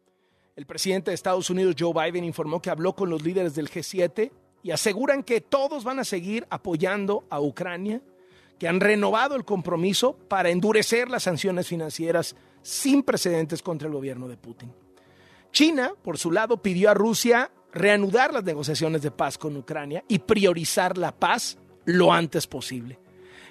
[0.56, 4.32] El presidente de Estados Unidos, Joe Biden, informó que habló con los líderes del G7
[4.62, 8.04] y aseguran que todos van a seguir apoyando a Ucrania
[8.60, 14.28] que han renovado el compromiso para endurecer las sanciones financieras sin precedentes contra el gobierno
[14.28, 14.72] de Putin.
[15.52, 20.20] China, por su lado, pidió a Rusia reanudar las negociaciones de paz con Ucrania y
[20.20, 23.00] priorizar la paz lo antes posible.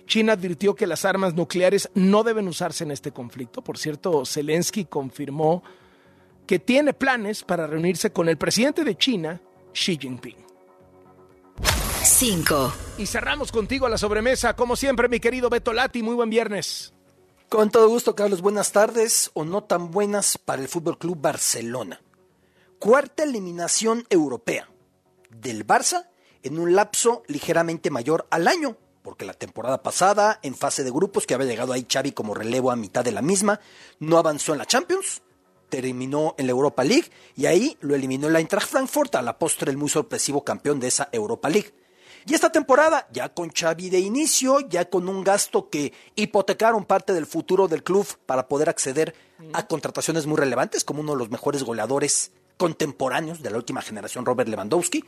[0.06, 3.62] China advirtió que las armas nucleares no deben usarse en este conflicto.
[3.62, 5.62] Por cierto, Zelensky confirmó
[6.46, 9.40] que tiene planes para reunirse con el presidente de China,
[9.72, 10.36] Xi Jinping.
[12.02, 12.74] 5.
[12.98, 16.02] Y cerramos contigo a la sobremesa, como siempre, mi querido Beto Lati.
[16.02, 16.94] Muy buen viernes.
[17.48, 18.42] Con todo gusto, Carlos.
[18.42, 22.02] Buenas tardes o no tan buenas para el Fútbol Club Barcelona.
[22.78, 24.68] Cuarta eliminación europea
[25.30, 26.10] del Barça
[26.42, 31.26] en un lapso ligeramente mayor al año, porque la temporada pasada, en fase de grupos,
[31.26, 33.60] que había llegado ahí Xavi como relevo a mitad de la misma,
[33.98, 35.22] no avanzó en la Champions,
[35.70, 39.70] terminó en la Europa League y ahí lo eliminó el Eintracht Frankfurt a la postre
[39.70, 41.72] el muy sorpresivo campeón de esa Europa League.
[42.26, 47.12] Y esta temporada, ya con Xavi de inicio, ya con un gasto que hipotecaron parte
[47.12, 49.14] del futuro del club para poder acceder
[49.52, 54.26] a contrataciones muy relevantes, como uno de los mejores goleadores contemporáneos de la última generación,
[54.26, 55.04] Robert Lewandowski.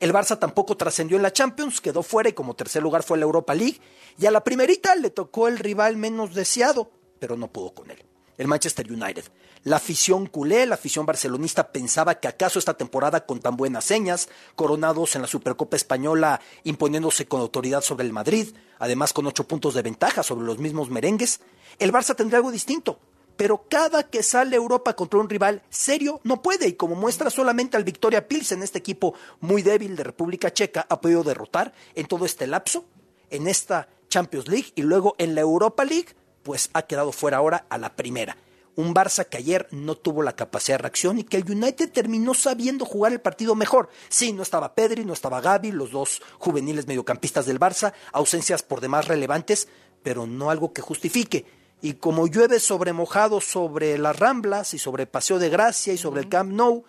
[0.00, 3.24] El Barça tampoco trascendió en la Champions, quedó fuera y como tercer lugar fue la
[3.24, 3.80] Europa League.
[4.18, 8.04] Y a la primerita le tocó el rival menos deseado, pero no pudo con él
[8.38, 9.24] el Manchester United.
[9.64, 14.28] La afición culé, la afición barcelonista pensaba que acaso esta temporada con tan buenas señas,
[14.56, 18.48] coronados en la Supercopa Española, imponiéndose con autoridad sobre el Madrid,
[18.78, 21.40] además con ocho puntos de ventaja sobre los mismos merengues,
[21.78, 22.98] el Barça tendría algo distinto.
[23.38, 27.78] Pero cada que sale Europa contra un rival serio no puede, y como muestra solamente
[27.78, 32.26] al Victoria Pilsen, este equipo muy débil de República Checa, ha podido derrotar en todo
[32.26, 32.84] este lapso,
[33.30, 36.08] en esta Champions League y luego en la Europa League
[36.42, 38.36] pues ha quedado fuera ahora a la primera.
[38.76, 42.34] Un Barça que ayer no tuvo la capacidad de reacción y que el United terminó
[42.34, 43.88] sabiendo jugar el partido mejor.
[44.08, 48.80] Sí, no estaba Pedri, no estaba Gaby, los dos juveniles mediocampistas del Barça, ausencias por
[48.80, 49.68] demás relevantes,
[50.02, 51.46] pero no algo que justifique.
[51.82, 56.22] Y como llueve sobre mojado sobre las Ramblas y sobre Paseo de Gracia y sobre
[56.22, 56.84] el Camp Nou,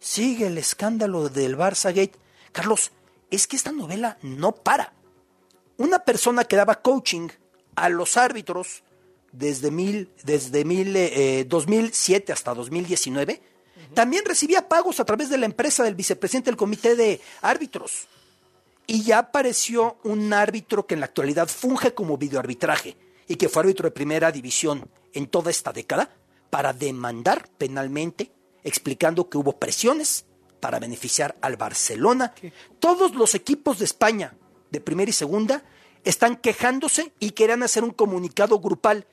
[0.00, 2.18] sigue el escándalo del Barça Gate.
[2.52, 2.90] Carlos,
[3.30, 4.92] es que esta novela no para.
[5.76, 7.28] Una persona que daba coaching
[7.76, 8.82] a los árbitros
[9.32, 10.96] desde, mil, desde mil,
[11.46, 13.40] 2007 eh, hasta 2019,
[13.94, 18.08] también recibía pagos a través de la empresa del vicepresidente del comité de árbitros.
[18.86, 23.60] Y ya apareció un árbitro que en la actualidad funge como videoarbitraje y que fue
[23.60, 26.10] árbitro de primera división en toda esta década
[26.50, 28.32] para demandar penalmente,
[28.64, 30.24] explicando que hubo presiones
[30.60, 32.34] para beneficiar al Barcelona.
[32.78, 34.34] Todos los equipos de España,
[34.70, 35.62] de primera y segunda,
[36.04, 39.06] están quejándose y querían hacer un comunicado grupal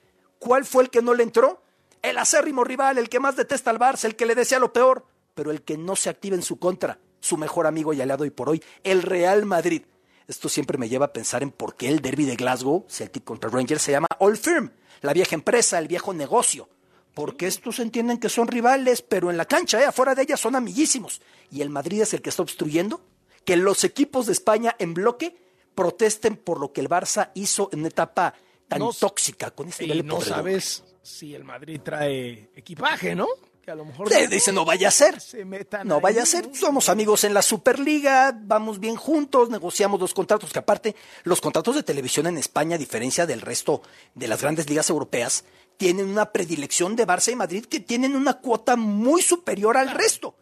[0.46, 1.64] ¿Cuál fue el que no le entró?
[2.04, 5.04] El acérrimo rival, el que más detesta al Barça, el que le desea lo peor,
[5.34, 8.30] pero el que no se activa en su contra, su mejor amigo y aliado y
[8.30, 9.82] por hoy, el Real Madrid.
[10.28, 13.50] Esto siempre me lleva a pensar en por qué el derby de Glasgow, Celtic contra
[13.50, 14.72] Rangers, se llama Old Firm,
[15.02, 16.70] la vieja empresa, el viejo negocio.
[17.16, 19.86] porque estos entienden que son rivales, pero en la cancha, ¿eh?
[19.86, 21.22] afuera de ella, son amiguísimos.
[21.50, 23.02] Y el Madrid es el que está obstruyendo
[23.46, 25.36] que los equipos de España en bloque
[25.74, 28.36] protesten por lo que el Barça hizo en una etapa
[28.68, 33.16] tan No- tóxica con este Y nivel de no sabes si el Madrid trae equipaje,
[33.16, 33.28] ¿no?
[33.64, 35.20] Que a lo mejor dice, no vaya a ser.
[35.20, 36.50] se metan No ahí, vaya a ser.
[36.56, 41.74] Somos amigos en la Superliga, vamos bien juntos, negociamos los contratos, que aparte, los contratos
[41.76, 43.82] de televisión en España, a diferencia del resto
[44.14, 45.46] de las grandes ligas europeas,
[45.78, 50.36] tienen una predilección de Barça y Madrid que tienen una cuota muy superior al resto.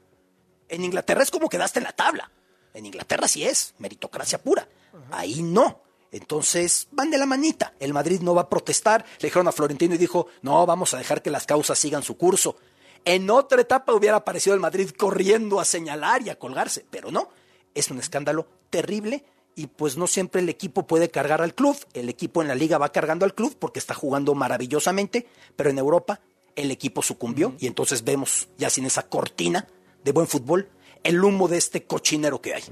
[0.68, 2.30] En Inglaterra es como quedaste en la tabla.
[2.74, 4.68] En Inglaterra sí es, meritocracia pura.
[5.12, 5.82] Ahí no.
[6.14, 7.74] Entonces, van de la manita.
[7.80, 9.04] El Madrid no va a protestar.
[9.20, 12.18] Le dijeron a Florentino y dijo, no, vamos a dejar que las causas sigan su
[12.18, 12.56] curso.
[13.04, 17.30] En otra etapa hubiera aparecido el Madrid corriendo a señalar y a colgarse, pero no.
[17.74, 21.76] Es un escándalo terrible y pues no siempre el equipo puede cargar al club.
[21.94, 25.80] El equipo en la liga va cargando al club porque está jugando maravillosamente, pero en
[25.80, 26.22] Europa
[26.56, 29.68] el equipo sucumbió y entonces vemos ya sin esa cortina
[30.04, 30.70] de buen fútbol
[31.04, 32.64] el humo de este cochinero que hay.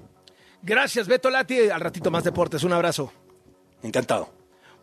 [0.64, 1.70] Gracias, Beto Lati.
[1.70, 2.64] Al ratito más deportes.
[2.64, 3.12] Un abrazo.
[3.84, 4.30] Encantado.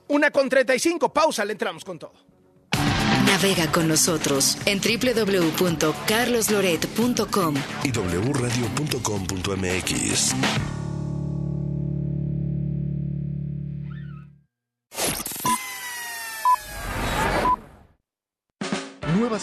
[0.08, 1.12] Una con 35.
[1.12, 2.14] Pausa, le entramos con todo.
[3.26, 7.54] Navega con nosotros en www.carlosloret.com.
[7.84, 10.77] y wradio.com.mx.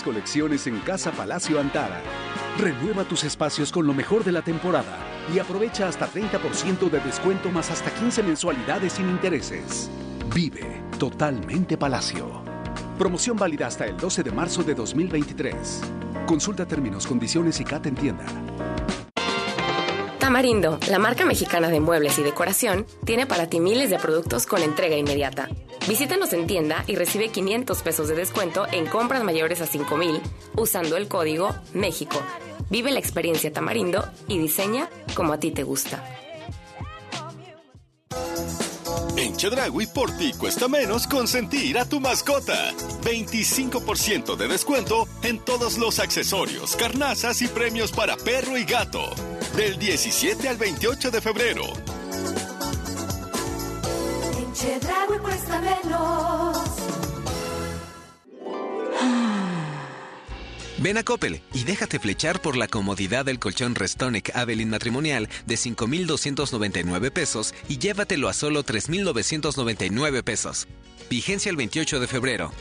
[0.04, 2.02] Colecciones en Casa Palacio Antara.
[2.58, 4.98] Renueva tus espacios con lo mejor de la temporada
[5.34, 9.90] y aprovecha hasta 30% de descuento más hasta 15 mensualidades sin intereses.
[10.34, 12.44] Vive totalmente Palacio.
[12.98, 15.82] Promoción válida hasta el 12 de marzo de 2023.
[16.26, 18.26] Consulta términos, condiciones y CAT en tienda.
[20.26, 24.64] Tamarindo, la marca mexicana de muebles y decoración, tiene para ti miles de productos con
[24.64, 25.50] entrega inmediata.
[25.88, 30.20] Visítanos en tienda y recibe 500 pesos de descuento en compras mayores a 5000
[30.56, 32.20] usando el código México.
[32.72, 36.04] Vive la experiencia Tamarindo y diseña como a ti te gusta.
[39.18, 42.74] En Chedragui por ti cuesta menos consentir a tu mascota.
[43.04, 49.12] 25% de descuento en todos los accesorios, carnazas y premios para perro y gato.
[49.58, 51.64] Del 17 al 28 de febrero.
[54.38, 56.58] En Chedraui cuesta menos.
[60.80, 65.56] Ven a Coppel y déjate flechar por la comodidad del colchón Restonic Avelin matrimonial de
[65.56, 70.68] 5,299 pesos y llévatelo a solo 3,999 pesos.
[71.10, 72.52] Vigencia el 28 de febrero.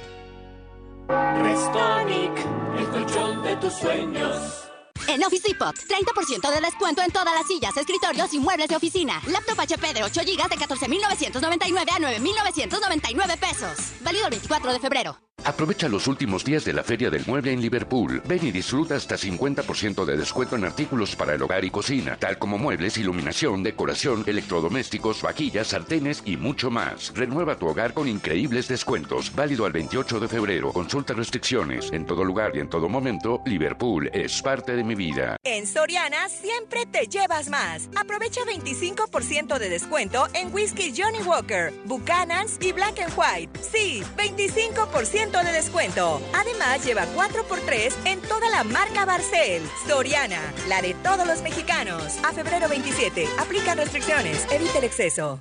[1.09, 2.39] Restonic,
[2.79, 4.64] el colchón de tus sueños.
[5.07, 9.21] En Office Depot, 30% de descuento en todas las sillas, escritorios y muebles de oficina.
[9.27, 13.93] Laptop HP de 8 GB de 14,999 a 9,999 pesos.
[14.01, 15.19] Válido el 24 de febrero.
[15.45, 18.23] Aprovecha los últimos días de la Feria del Mueble en Liverpool.
[18.25, 22.39] Ven y disfruta hasta 50% de descuento en artículos para el hogar y cocina, tal
[22.39, 27.13] como muebles, iluminación, decoración, electrodomésticos, vajillas, sartenes y mucho más.
[27.15, 29.35] Renueva tu hogar con increíbles descuentos.
[29.35, 30.73] Válido al 28 de febrero.
[30.73, 31.93] Consulta restricciones.
[31.93, 35.37] En todo lugar y en todo momento, Liverpool es parte de mi vida.
[35.45, 37.91] En Soriana siempre te llevas más.
[37.97, 43.61] Aprovecha 25% de descuento en whisky Johnny Walker, Buchanan's y Black and White.
[43.61, 46.21] Sí, 25% de descuento.
[46.35, 49.63] Además, lleva 4x3 en toda la marca Barcel.
[49.89, 52.19] Soriana, la de todos los mexicanos.
[52.23, 53.27] A febrero 27.
[53.39, 54.47] Aplican restricciones.
[54.51, 55.41] Evita el exceso.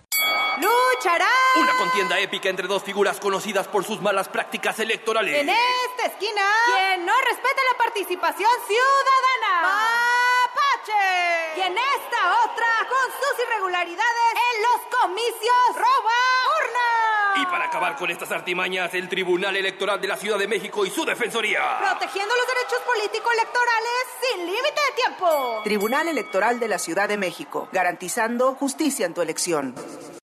[0.57, 1.27] ¡Luchará!
[1.57, 5.35] Una contienda épica entre dos figuras conocidas por sus malas prácticas electorales.
[5.35, 9.61] En esta esquina, quien no respeta la participación ciudadana.
[9.63, 11.57] ¡Mapache!
[11.57, 16.19] Y en esta otra, con sus irregularidades en los comicios, roba
[16.61, 17.02] urna.
[17.35, 20.89] Y para acabar con estas artimañas, el Tribunal Electoral de la Ciudad de México y
[20.89, 21.79] su Defensoría.
[21.79, 25.61] Protegiendo los derechos político-electorales sin límite de tiempo.
[25.63, 29.73] Tribunal Electoral de la Ciudad de México, garantizando justicia en tu elección.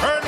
[0.00, 0.27] En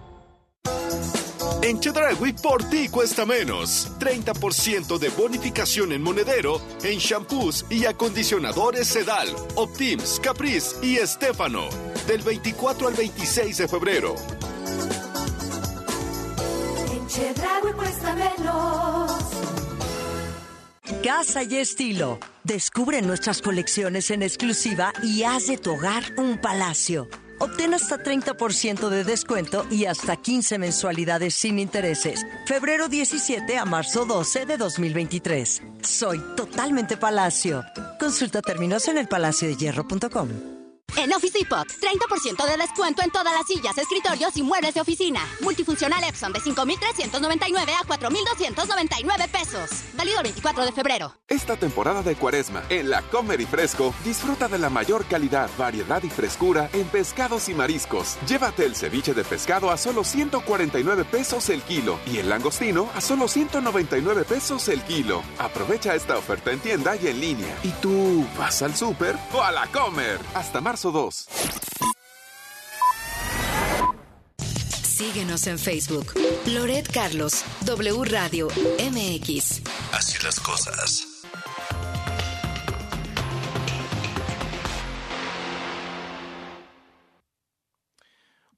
[1.63, 3.91] En Chedragui por ti cuesta menos.
[3.99, 11.69] 30% de bonificación en monedero en shampoos y acondicionadores Sedal, Optims, Caprice y Estefano.
[12.07, 14.15] Del 24 al 26 de febrero.
[16.91, 19.11] En Chedragui cuesta menos.
[21.03, 22.19] Casa y estilo.
[22.43, 27.07] Descubre nuestras colecciones en exclusiva y haz de tu hogar un palacio.
[27.41, 32.23] Obtén hasta 30% de descuento y hasta 15 mensualidades sin intereses.
[32.45, 35.63] Febrero 17 a marzo 12 de 2023.
[35.81, 37.63] Soy totalmente Palacio.
[37.99, 40.50] Consulta términos en elpalaciodehierro.com.
[40.97, 45.21] En Office Depot, 30% de descuento en todas las sillas, escritorios y muebles de oficina.
[45.41, 49.69] Multifuncional Epson de 5,399 a 4,299 pesos.
[49.93, 51.15] Válido el 24 de febrero.
[51.27, 56.03] Esta temporada de cuaresma, en la Comer y Fresco, disfruta de la mayor calidad, variedad
[56.03, 58.17] y frescura en pescados y mariscos.
[58.27, 63.01] Llévate el ceviche de pescado a solo 149 pesos el kilo y el langostino a
[63.01, 65.23] solo 199 pesos el kilo.
[65.39, 67.57] Aprovecha esta oferta en tienda y en línea.
[67.63, 70.19] ¿Y tú vas al súper o a la Comer?
[70.33, 71.27] Hasta marzo 2.
[74.83, 76.13] Síguenos en Facebook.
[76.47, 78.47] Loret Carlos, W Radio,
[78.91, 79.61] MX.
[79.91, 81.07] Así las cosas.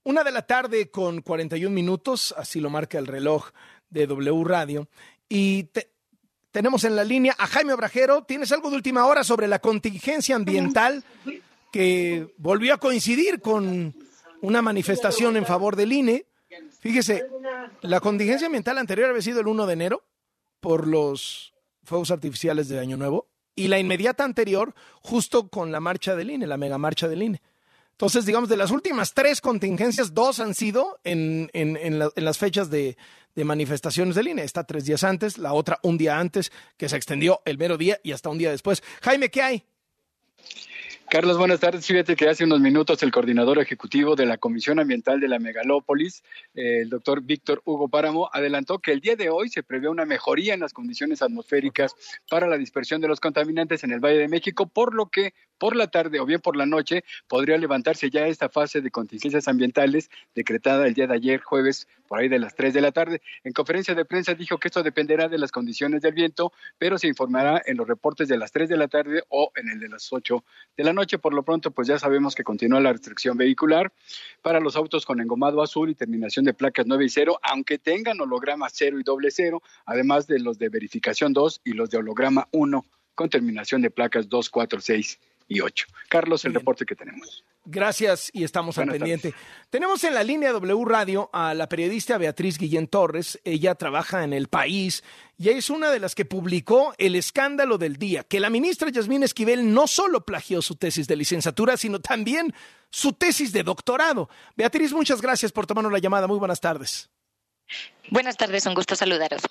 [0.04, 3.50] Una de la tarde con 41 minutos, así lo marca el reloj
[3.90, 4.90] de W Radio.
[5.30, 5.92] Y te-
[6.52, 8.24] tenemos en la línea a Jaime Obrajero.
[8.24, 11.04] ¿Tienes algo de última hora sobre la contingencia ambiental
[11.74, 13.96] que volvió a coincidir con
[14.42, 16.28] una manifestación en favor del INE?
[16.80, 17.26] Fíjese,
[17.82, 20.04] la contingencia ambiental anterior había sido el 1 de enero
[20.60, 21.52] por los
[21.84, 26.46] fuegos artificiales de Año Nuevo y la inmediata anterior justo con la marcha del INE,
[26.46, 27.42] la mega marcha del INE.
[27.92, 32.26] Entonces, digamos, de las últimas tres contingencias, dos han sido en, en- en la- en
[32.26, 32.98] las fechas de,
[33.36, 34.44] manifestaciones del INE.
[34.44, 38.00] Esta tres días antes, la otra un día antes, que se extendió el mero día
[38.04, 38.84] y hasta un día después.
[39.02, 39.64] Jaime, ¿qué hay?
[41.14, 41.86] Carlos, buenas tardes.
[41.86, 46.24] Fíjate que hace unos minutos el coordinador ejecutivo de la Comisión Ambiental de la Megalópolis,
[46.56, 50.06] eh, el doctor Víctor Hugo Páramo, adelantó que el día de hoy se prevé una
[50.06, 51.94] mejoría en las condiciones atmosféricas
[52.28, 55.78] para la dispersión de los contaminantes en el Valle de México, por lo que por
[55.78, 60.10] la tarde o bien por la noche podría levantarse ya esta fase de contingencias ambientales
[60.36, 63.22] decretada el día de ayer, jueves, por ahí de las 3 de la tarde.
[63.46, 67.08] En conferencia de prensa dijo que esto dependerá de las condiciones del viento, pero se
[67.08, 70.12] informará en los reportes de las 3 de la tarde o en el de las
[70.12, 70.44] 8
[70.76, 71.18] de la noche.
[71.18, 73.94] Por lo pronto, pues ya sabemos que continúa la restricción vehicular
[74.42, 78.20] para los autos con engomado azul y terminación de placas 9 y 0, aunque tengan
[78.20, 82.50] holograma 0 y doble 0, además de los de verificación 2 y los de holograma
[82.52, 82.86] 1
[83.16, 85.20] con terminación de placas 2, 4, 6
[85.54, 85.88] y 8.
[86.10, 87.44] Carlos, el reporte que tenemos.
[87.66, 89.34] Gracias y estamos al pendiente.
[89.70, 93.40] Tenemos en la línea W Radio a la periodista Beatriz Guillén Torres.
[93.46, 95.04] Ella trabaja en El País
[95.38, 99.24] y es una de las que publicó el escándalo del día, que la ministra Yasmín
[99.24, 102.54] Esquivel no solo plagió su tesis de licenciatura, sino también
[102.90, 104.30] su tesis de doctorado.
[104.56, 106.28] Beatriz, muchas gracias por tomarnos la llamada.
[106.28, 107.10] Muy buenas tardes.
[108.10, 109.42] Buenas tardes, un gusto saludaros.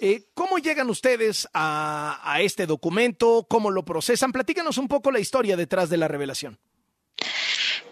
[0.00, 3.46] Eh, ¿Cómo llegan ustedes a, este documento?
[3.48, 4.32] ¿Cómo lo procesan?
[4.32, 6.58] Platícanos un poco la historia detrás de la revelación.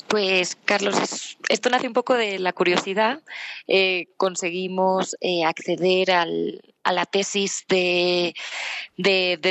[0.09, 3.23] Pues, Carlos, es- esto nace un poco de la curiosidad.
[3.67, 8.35] Eh, conseguimos eh, acceder a la tesis de,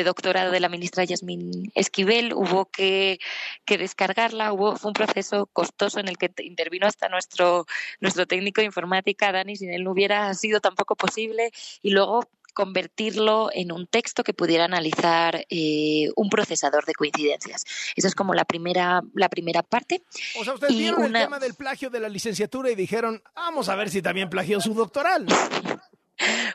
[0.06, 2.32] doctorado de la ministra Yasmín Esquivel.
[2.34, 3.20] Hubo que,
[3.66, 4.54] que descargarla.
[4.54, 7.66] Hubo, fue un proceso costoso en el que te- intervino hasta nuestro,
[8.00, 9.58] nuestro técnico de informática, Dani.
[9.58, 11.52] Sin él no hubiera sido tampoco posible.
[11.82, 17.64] Y luego convertirlo en un texto que pudiera analizar eh, un procesador de coincidencias.
[17.96, 20.02] Esa es como la primera, la primera parte.
[20.40, 23.70] O sea, ustedes vieron una- el tema del plagio de la licenciatura y dijeron, vamos
[23.70, 25.28] a ver si también plagió su doctoral.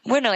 [0.04, 0.32] Bueno,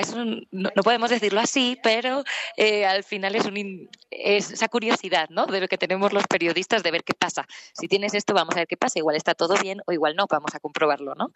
[0.50, 2.24] no, podemos decirlo así, pero
[2.56, 5.46] eh, al final es, un, es esa curiosidad, ¿no?
[5.46, 7.46] De lo que tenemos los periodistas de ver qué pasa.
[7.72, 8.98] Si tienes esto, vamos a ver qué pasa.
[8.98, 11.32] Igual está todo bien o igual no, vamos a comprobarlo, ¿no?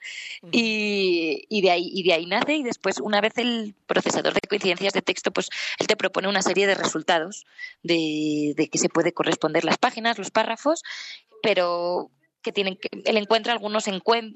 [0.52, 4.40] y, y, de ahí, y de ahí nace y después, una vez el procesador de
[4.40, 7.46] coincidencias de texto, pues él te propone una serie de resultados
[7.82, 10.82] de, de que se puede corresponder las páginas, los párrafos,
[11.42, 12.10] pero
[12.42, 13.84] que tienen que, él encuentra algunos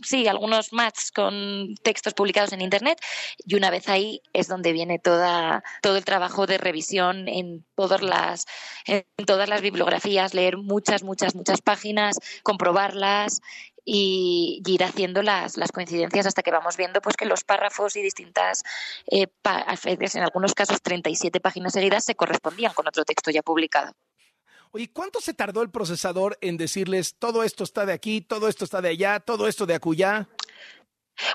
[0.02, 2.98] sí, algunos matches con textos publicados en internet
[3.38, 8.02] y una vez ahí es donde viene toda todo el trabajo de revisión en todas
[8.02, 8.46] las
[8.86, 13.40] en todas las bibliografías, leer muchas muchas muchas páginas, comprobarlas
[13.84, 18.02] y, ir haciendo las, las, coincidencias hasta que vamos viendo pues que los párrafos y
[18.02, 18.62] distintas
[19.10, 23.92] eh, en algunos casos 37 páginas seguidas se correspondían con otro texto ya publicado.
[24.74, 28.64] Oye, ¿cuánto se tardó el procesador en decirles todo esto está de aquí, todo esto
[28.64, 30.28] está de allá, todo esto de acullá?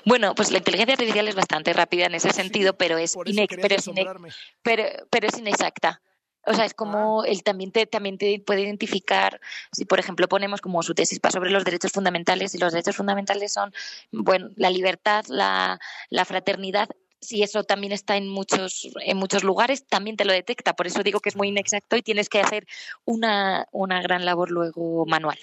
[0.04, 3.90] Bueno, pues la inteligencia artificial es bastante rápida en ese sentido, pero es, pero, es
[4.62, 6.02] pero, pero es inexacta.
[6.46, 7.28] O sea, es como ah.
[7.28, 11.50] él también te, también te puede identificar, si por ejemplo ponemos como su tesis sobre
[11.50, 13.72] los derechos fundamentales, y los derechos fundamentales son,
[14.10, 15.78] bueno, la libertad, la,
[16.10, 16.88] la fraternidad,
[17.20, 20.74] si eso también está en muchos, en muchos lugares, también te lo detecta.
[20.74, 22.66] Por eso digo que es muy inexacto y tienes que hacer
[23.04, 25.38] una, una gran labor luego manual.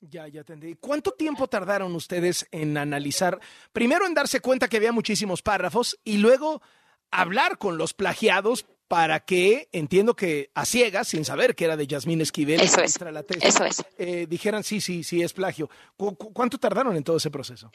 [0.00, 0.76] Ya, ya entendí.
[0.76, 3.40] ¿Cuánto tiempo tardaron ustedes en analizar,
[3.72, 6.62] primero en darse cuenta que había muchísimos párrafos y luego
[7.10, 11.88] hablar con los plagiados para que, entiendo que a ciegas, sin saber que era de
[11.88, 13.84] Yasmín Esquivel, eso es, la tesis, eso es.
[13.98, 15.68] Eh, dijeran sí, sí, sí, es plagio.
[15.96, 17.72] ¿Cuánto tardaron en todo ese proceso?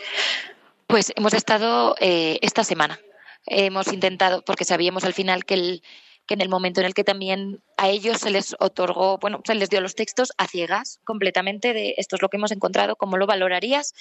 [0.87, 2.97] Pues hemos estado eh, esta semana
[3.45, 5.83] hemos intentado, porque sabíamos al final que, el,
[6.25, 9.55] que en el momento en el que también a ellos se les otorgó, bueno, se
[9.55, 13.17] les dio los textos a ciegas completamente de esto es lo que hemos encontrado, cómo
[13.17, 13.93] lo valorarías,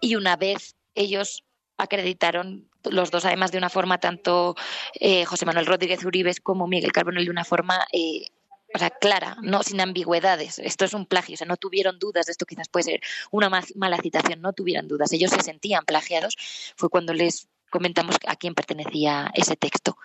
[0.00, 1.44] y una vez ellos
[1.76, 4.56] acreditaron los dos, además de una forma tanto
[4.94, 8.26] eh, José Manuel Rodríguez Uribes como Miguel Carbonell de una forma eh,
[8.74, 10.58] o sea, clara, no sin ambigüedades.
[10.58, 13.48] Esto es un plagio, o sea, no tuvieron dudas de esto, quizás puede ser una
[13.48, 15.12] mala citación, no tuvieran dudas.
[15.12, 16.36] Ellos se sentían plagiados.
[16.76, 19.96] Fue cuando les comentamos a quién pertenecía ese texto.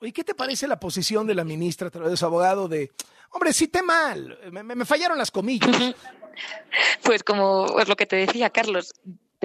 [0.00, 2.92] Oye, ¿qué te parece la posición de la ministra a través de su abogado de,
[3.30, 5.94] hombre, cité mal, me, me fallaron las comillas?
[7.04, 8.92] Pues como es lo que te decía, Carlos,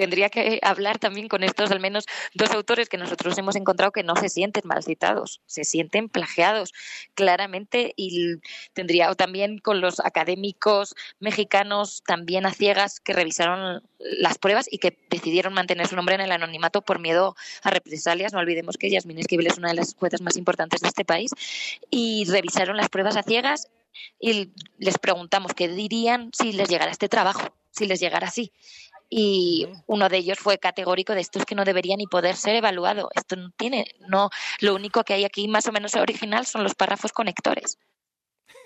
[0.00, 4.02] tendría que hablar también con estos al menos dos autores que nosotros hemos encontrado que
[4.02, 6.72] no se sienten mal citados, se sienten plagiados
[7.14, 8.36] claramente y
[8.72, 14.78] tendría o también con los académicos mexicanos también a ciegas que revisaron las pruebas y
[14.78, 18.32] que decidieron mantener su nombre en el anonimato por miedo a represalias.
[18.32, 21.30] No olvidemos que Yasmín Esquivel es una de las juezas más importantes de este país
[21.90, 23.68] y revisaron las pruebas a ciegas
[24.18, 24.48] y
[24.78, 28.50] les preguntamos qué dirían si les llegara este trabajo, si les llegara así
[29.10, 32.54] y uno de ellos fue categórico de esto es que no debería ni poder ser
[32.54, 33.10] evaluado.
[33.14, 34.30] Esto no tiene, no,
[34.60, 37.76] lo único que hay aquí más o menos original son los párrafos conectores.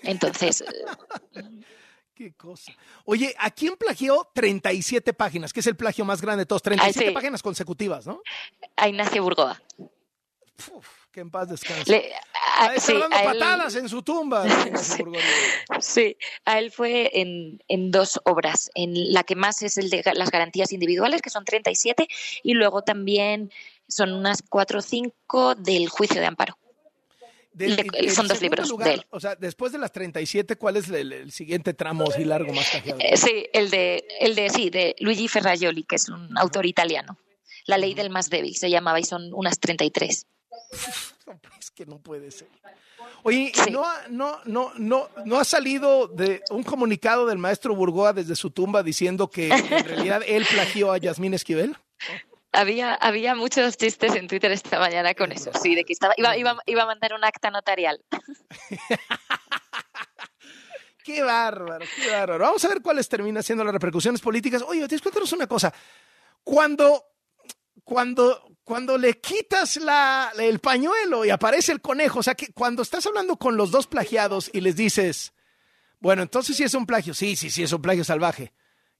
[0.03, 0.63] Entonces.
[2.13, 2.71] Qué cosa.
[3.03, 5.51] Oye, ¿a quién plagió 37 páginas?
[5.51, 6.61] Que es el plagio más grande de todos.
[6.61, 8.21] 37 páginas consecutivas, ¿no?
[8.77, 9.61] A Ignacio Burgoa
[11.11, 12.11] que en paz descanse.
[12.57, 14.45] a, está dando patadas en su tumba.
[15.79, 18.69] Sí, a él fue en, en, dos obras.
[18.75, 22.07] En la que más es el de las garantías individuales, que son 37,
[22.43, 23.51] y luego también
[23.87, 26.57] son unas 4 o 5 del juicio de amparo.
[28.13, 29.05] son dos libros de él.
[29.09, 32.99] O sea, después de las 37, ¿cuál es el, siguiente tramo así largo más cajeado?
[32.99, 37.17] Eh, sí, el de, el de, sí, de Luigi Ferrajoli, que es un autor italiano.
[37.67, 40.27] La ley del más débil se llamaba y son unas 33.
[41.59, 42.47] Es que no puede ser.
[43.23, 48.35] Oye, ¿no, no, no, no, ¿no ha salido de un comunicado del maestro Burgoa desde
[48.35, 49.49] su tumba diciendo que en
[49.87, 51.75] realidad él plagió a Yasmín Esquivel?
[52.51, 56.37] Había, había muchos chistes en Twitter esta mañana con eso, sí, de que estaba, iba,
[56.37, 57.99] iba, iba a mandar un acta notarial.
[61.03, 62.45] qué bárbaro, qué bárbaro.
[62.45, 64.61] Vamos a ver cuáles terminan siendo las repercusiones políticas.
[64.61, 65.73] Oye, cuéntanos una cosa.
[66.43, 67.03] Cuando,
[67.85, 72.81] cuando, cuando le quitas la, el pañuelo y aparece el conejo, o sea que cuando
[72.81, 75.33] estás hablando con los dos plagiados y les dices,
[75.99, 78.53] bueno, entonces sí es un plagio, sí, sí, sí es un plagio salvaje.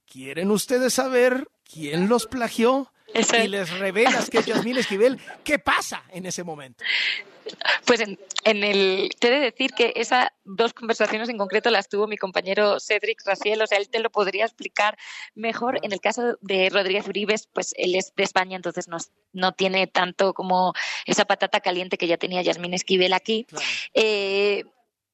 [0.06, 2.92] ¿Quieren ustedes saber quién los plagió?
[3.14, 6.84] Y les revelas que es Yasmín Esquivel, ¿qué pasa en ese momento?
[7.84, 8.18] Pues en,
[8.64, 12.80] el, te he de decir que esas dos conversaciones en concreto las tuvo mi compañero
[12.80, 14.98] Cedric Raciel, o sea, él te lo podría explicar
[15.34, 15.78] mejor.
[15.82, 18.98] En el caso de Rodríguez Uribes, pues él es de España, entonces no,
[19.32, 23.46] no tiene tanto como esa patata caliente que ya tenía Yasmín Esquivel aquí.
[23.94, 24.64] Eh,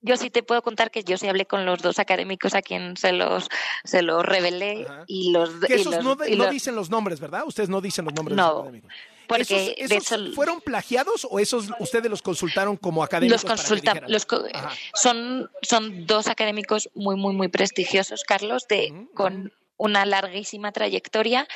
[0.03, 2.97] yo sí te puedo contar que yo sí hablé con los dos académicos a quien
[2.97, 3.49] se los
[3.85, 6.17] se los revelé y los, que esos no,
[6.51, 7.45] dicen los nombres, ¿verdad?
[7.47, 8.93] Ustedes no dicen los nombres de los académicos.
[9.29, 13.45] Porque ¿Esos, de fueron plagiados o esos ustedes los consultaron como académicos?
[13.45, 14.13] Los para que consulta, dijeran?
[14.13, 14.73] los co- Ajá.
[14.95, 21.47] son, son dos académicos muy, muy, muy prestigiosos, Carlos, de, con una larguísima trayectoria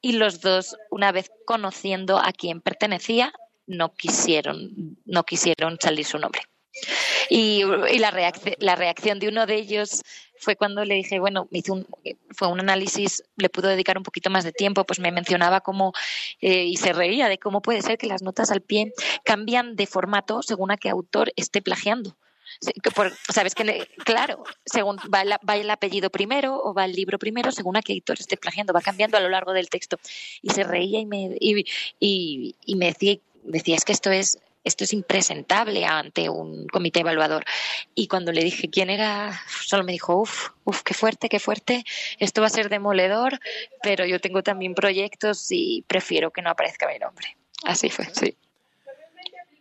[0.00, 3.32] y los dos, una vez conociendo a quién pertenecía,
[3.66, 6.40] no quisieron, no quisieron salir su nombre.
[7.30, 7.62] Y,
[7.98, 10.02] la, la reacción de uno de ellos
[10.38, 11.86] fue cuando le dije, bueno, me hizo un,
[12.30, 15.92] fue un análisis, le pudo dedicar un poquito más de tiempo, pues me mencionaba cómo,
[16.40, 18.92] eh, y se reía de cómo puede ser que las notas al pie
[19.24, 22.16] cambian de formato según a qué autor esté plagiando.
[23.28, 27.50] Sabes que, claro, según va el, va el apellido primero o va el libro primero,
[27.50, 29.98] según a qué autor esté plagiando, va cambiando a lo largo del texto.
[30.42, 31.64] Y se reía y me, y,
[31.98, 37.00] y- y me decía, decía, es que esto es, esto es impresentable ante un comité
[37.00, 37.44] evaluador.
[37.94, 41.84] Y cuando le dije quién era, solo me dijo, uff, uff, qué fuerte, qué fuerte,
[42.18, 43.38] esto va a ser demoledor,
[43.80, 47.36] pero yo tengo también proyectos y prefiero que no aparezca mi nombre.
[47.62, 48.36] Así fue, sí.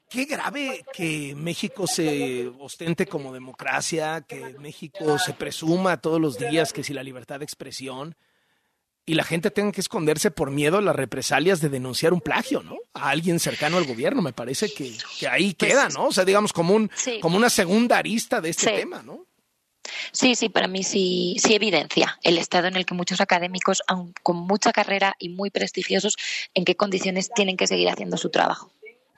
[0.09, 6.73] Qué grave que México se ostente como democracia, que México se presuma todos los días
[6.73, 8.15] que si la libertad de expresión
[9.05, 12.63] y la gente tenga que esconderse por miedo a las represalias de denunciar un plagio,
[12.63, 12.77] ¿no?
[12.93, 16.07] A alguien cercano al gobierno, me parece que, que ahí queda, ¿no?
[16.07, 17.19] O sea, digamos como un Sí.
[17.19, 18.75] como una segunda arista de este Sí.
[18.75, 19.25] tema, ¿no?
[20.11, 24.13] Sí, sí, para mí sí, sí evidencia el estado en el que muchos académicos, aun
[24.23, 26.15] con mucha carrera y muy prestigiosos,
[26.55, 28.71] en qué condiciones tienen que seguir haciendo su trabajo.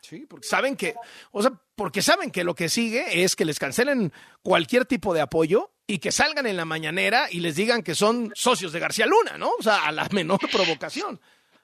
[0.07, 0.95] Sí, porque saben que,
[1.31, 5.19] o sea, porque saben que lo que sigue es que les cancelen cualquier tipo de
[5.21, 9.05] apoyo y que salgan en la mañanera y les digan que son socios de García
[9.05, 9.51] Luna, ¿no?
[9.59, 11.19] O sea, a la menor provocación.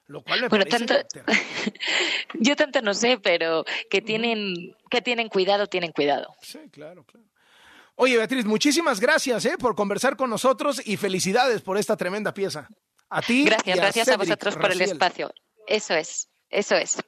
[0.06, 1.08] Lo cual me Bueno, parece tanto-
[2.34, 6.34] Yo tanto no sé, pero que tienen, que tienen cuidado, tienen cuidado.
[6.42, 7.26] Sí, claro, claro.
[7.96, 9.56] Oye, Beatriz, muchísimas gracias ¿eh?
[9.58, 12.68] por conversar con nosotros y felicidades por esta tremenda pieza.
[13.08, 13.44] A ti.
[13.44, 15.32] Gracias, y gracias a Cedric vosotros por el espacio.
[15.66, 16.98] Eso es, eso es.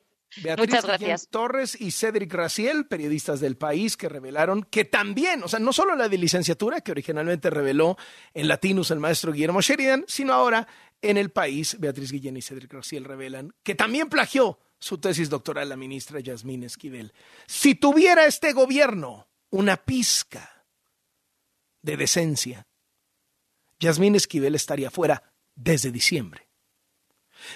[0.42, 1.28] Beatriz Muchas Guillén gracias.
[1.28, 5.96] Torres y Cedric Raciel, periodistas del país, que revelaron que también, o sea, no solo
[5.96, 7.96] la de licenciatura, que originalmente reveló
[8.34, 10.66] en Latinus el maestro Guillermo Sheridan, sino ahora
[11.02, 15.68] en el país, Beatriz Guillén y Cedric Raciel revelan que también plagió su tesis doctoral
[15.68, 17.12] la ministra Yasmín Esquivel.
[17.46, 20.66] Si tuviera este gobierno una pizca
[21.82, 22.66] de decencia,
[23.78, 26.48] Yasmín Esquivel estaría fuera desde diciembre.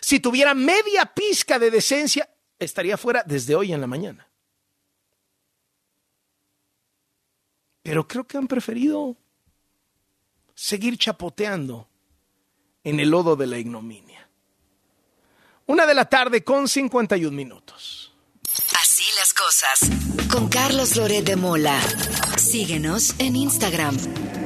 [0.01, 2.29] Si tuviera media pizca de decencia,
[2.61, 4.29] estaría fuera desde hoy en la mañana.
[7.83, 9.17] Pero creo que han preferido
[10.55, 11.89] seguir chapoteando
[12.85, 14.29] en el lodo de la ignominia.
[15.67, 18.13] Una de la tarde con 51 minutos.
[18.79, 20.29] Así las cosas.
[20.31, 21.81] Con Carlos Loret de Mola.
[22.37, 23.97] Síguenos en Instagram.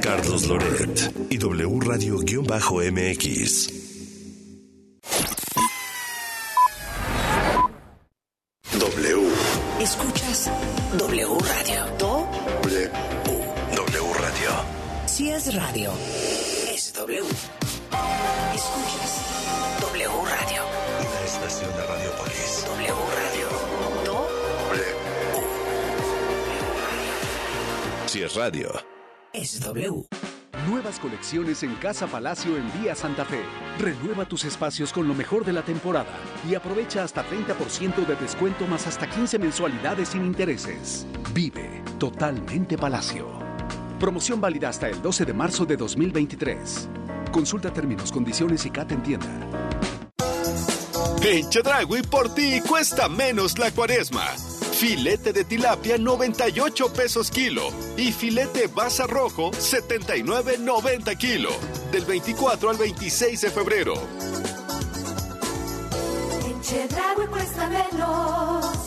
[0.00, 3.83] Carlos Loret y W Radio-MX.
[15.54, 15.92] Radio,
[16.68, 17.20] es W.
[18.54, 20.62] Escuchas W Radio.
[20.98, 22.66] Una estación de Radiopolis.
[22.66, 23.48] W Radio.
[24.04, 24.26] Do
[28.06, 28.72] Si es radio.
[29.32, 30.06] es W.
[30.68, 33.42] Nuevas colecciones en Casa Palacio en Vía Santa Fe.
[33.78, 38.66] Renueva tus espacios con lo mejor de la temporada y aprovecha hasta 30% de descuento
[38.66, 41.06] más hasta 15 mensualidades sin intereses.
[41.32, 43.43] Vive totalmente Palacio.
[44.04, 46.90] Promoción válida hasta el 12 de marzo de 2023.
[47.32, 49.48] Consulta términos, condiciones y CAT en tienda.
[51.22, 54.26] En Chedragui por ti cuesta menos la cuaresma.
[54.72, 61.48] Filete de tilapia 98 pesos kilo y filete basa rojo 79.90 kilo.
[61.90, 63.94] Del 24 al 26 de febrero.
[66.44, 68.83] En Chedraui cuesta menos.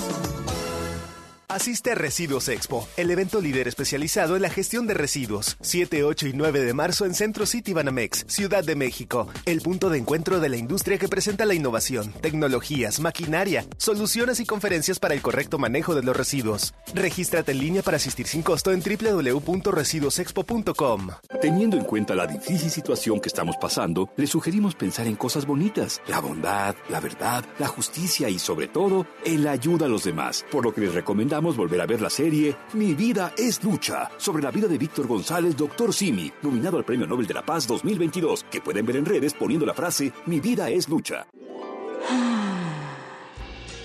[1.58, 5.58] Asiste a Residuos Expo, el evento líder especializado en la gestión de residuos.
[5.60, 9.28] 7, 8 y 9 de marzo en Centro City Banamex, Ciudad de México.
[9.44, 14.46] El punto de encuentro de la industria que presenta la innovación, tecnologías, maquinaria, soluciones y
[14.46, 16.76] conferencias para el correcto manejo de los residuos.
[16.94, 21.08] Regístrate en línea para asistir sin costo en www.residuosexpo.com.
[21.42, 26.04] Teniendo en cuenta la difícil situación que estamos pasando, le sugerimos pensar en cosas bonitas,
[26.06, 30.46] la bondad, la verdad, la justicia y sobre todo, en la ayuda a los demás,
[30.52, 34.44] por lo que les recomendamos volver a ver la serie Mi vida es lucha, sobre
[34.44, 38.46] la vida de Víctor González, Doctor Simi, nominado al Premio Nobel de la Paz 2022,
[38.52, 41.28] que pueden ver en redes poniendo la frase Mi vida es lucha.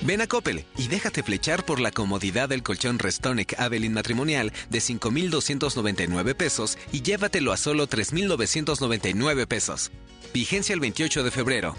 [0.05, 4.81] Ven a Coppel y déjate flechar por la comodidad del colchón Restonic Avelin matrimonial de
[4.81, 9.93] 5,299 pesos y llévatelo a solo 3,999 pesos.
[10.35, 11.77] Vigencia el 28 de febrero.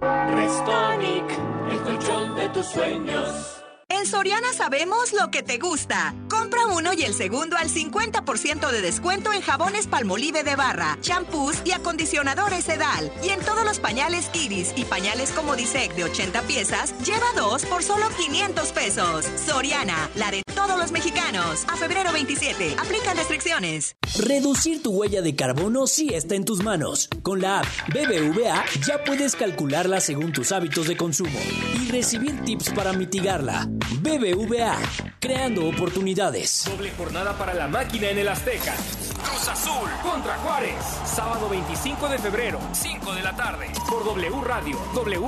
[0.00, 1.24] Restonic,
[1.70, 3.59] el colchón de tus sueños.
[4.00, 6.14] En Soriana sabemos lo que te gusta.
[6.30, 11.60] Compra uno y el segundo al 50% de descuento en jabones palmolive de barra, champús
[11.66, 13.12] y acondicionadores Sedal.
[13.22, 17.82] Y en todos los pañales Iris y pañales Comodisec de 80 piezas, lleva dos por
[17.82, 19.26] solo 500 pesos.
[19.44, 21.64] Soriana, la de todos los mexicanos.
[21.68, 23.96] A febrero 27, aplican restricciones.
[24.18, 27.08] Reducir tu huella de carbono sí está en tus manos.
[27.22, 31.38] Con la app BBVA ya puedes calcularla según tus hábitos de consumo
[31.80, 33.68] y recibir tips para mitigarla.
[34.02, 34.76] BBVA,
[35.20, 36.64] creando oportunidades.
[36.66, 38.74] Doble jornada para la máquina en el Azteca.
[39.22, 40.74] Cruz Azul contra Juárez.
[41.04, 43.70] Sábado 25 de febrero, 5 de la tarde.
[43.88, 44.76] Por W Radio,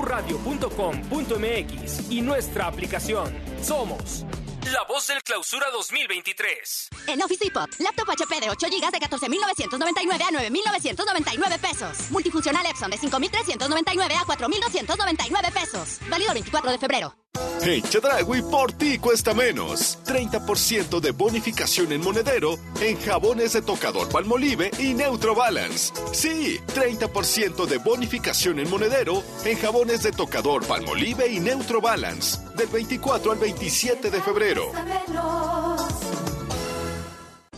[0.00, 3.32] wradio.com.mx y nuestra aplicación.
[3.62, 4.24] Somos
[4.70, 6.88] la voz del clausura 2023.
[7.08, 12.10] En Office Depot, laptop HP de 8 GB de 14,999 a 9,999 pesos.
[12.10, 15.98] Multifuncional Epson de 5,399 a 4,299 pesos.
[16.08, 17.14] Válido el 24 de febrero.
[17.62, 19.98] En Chedragui por ti cuesta menos.
[20.04, 25.92] 30% de bonificación en monedero en jabones de tocador Palmolive y Neutro Balance.
[26.12, 32.38] Sí, 30% de bonificación en monedero en jabones de tocador Palmolive y Neutro Balance.
[32.56, 34.51] Del 24 al 27 de febrero.
[34.54, 35.71] Cero.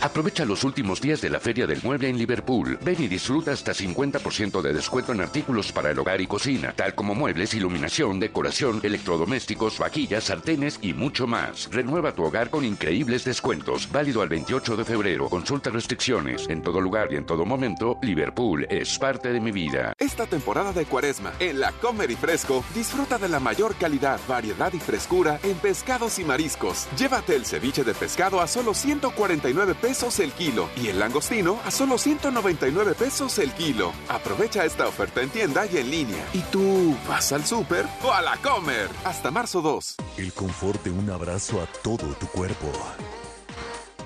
[0.04, 2.78] Aprovecha los últimos días de la Feria del Mueble en Liverpool.
[2.82, 6.94] Ven y disfruta hasta 50% de descuento en artículos para el hogar y cocina, tal
[6.94, 11.70] como muebles, iluminación, decoración, electrodomésticos, vaquillas, sartenes y mucho más.
[11.72, 13.90] Renueva tu hogar con increíbles descuentos.
[13.90, 15.30] Válido al 28 de febrero.
[15.30, 16.50] Consulta restricciones.
[16.50, 19.94] En todo lugar y en todo momento, Liverpool es parte de mi vida.
[19.98, 24.70] Esta temporada de cuaresma, en la Comer y Fresco, disfruta de la mayor calidad, variedad
[24.74, 26.88] y frescura en pescados y mariscos.
[26.98, 31.70] Llévate el ceviche de pescado a solo 149 pesos el kilo y el langostino a
[31.70, 33.92] solo 199 pesos el kilo.
[34.08, 36.26] Aprovecha esta oferta en tienda y en línea.
[36.32, 38.88] ¿Y tú vas al súper o a la comer?
[39.04, 39.96] Hasta marzo 2.
[40.18, 42.72] El confort de un abrazo a todo tu cuerpo.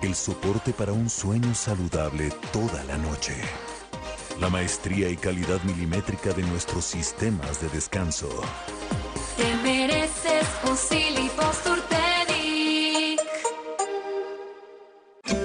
[0.02, 3.34] El soporte para un sueño saludable toda la noche.
[4.40, 8.28] La maestría y calidad milimétrica de nuestros sistemas de descanso.
[9.36, 10.76] Te mereces un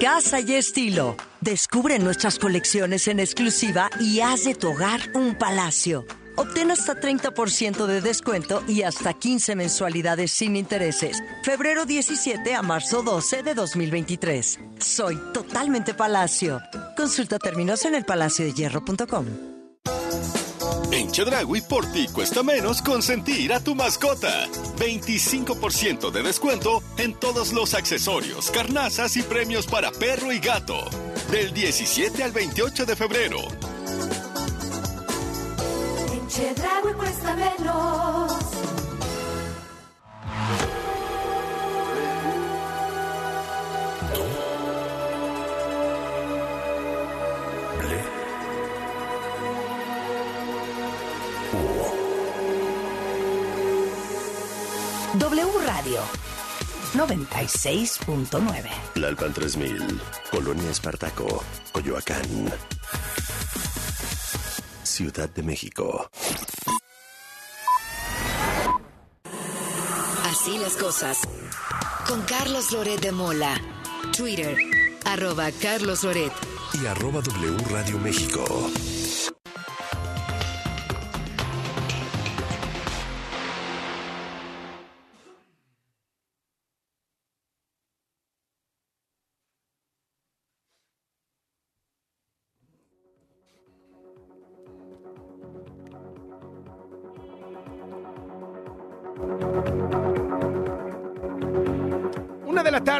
[0.04, 1.16] Casa y estilo.
[1.40, 6.04] Descubre nuestras colecciones en exclusiva y haz de tu hogar un palacio.
[6.36, 11.22] Obtén hasta 30% de descuento y hasta 15 mensualidades sin intereses.
[11.42, 14.60] Febrero 17 a marzo 12 de 2023.
[14.78, 16.60] Soy totalmente Palacio.
[16.98, 19.53] Consulta términos en elpalaciodehierro.com.
[20.94, 24.46] En Chedragui por ti cuesta menos consentir a tu mascota.
[24.78, 30.88] 25% de descuento en todos los accesorios, carnazas y premios para perro y gato.
[31.32, 33.38] Del 17 al 28 de febrero.
[36.12, 38.53] En Chedragui cuesta menos.
[55.84, 56.00] Radio
[56.94, 58.70] 96.9.
[58.94, 62.22] Lalpan 3000, Colonia Espartaco, Coyoacán.
[64.82, 66.08] Ciudad de México.
[70.24, 71.18] Así las cosas.
[72.08, 73.60] Con Carlos Loret de Mola.
[74.16, 74.56] Twitter,
[75.04, 76.32] arroba Carlos Loret.
[76.82, 78.44] Y arroba W Radio México.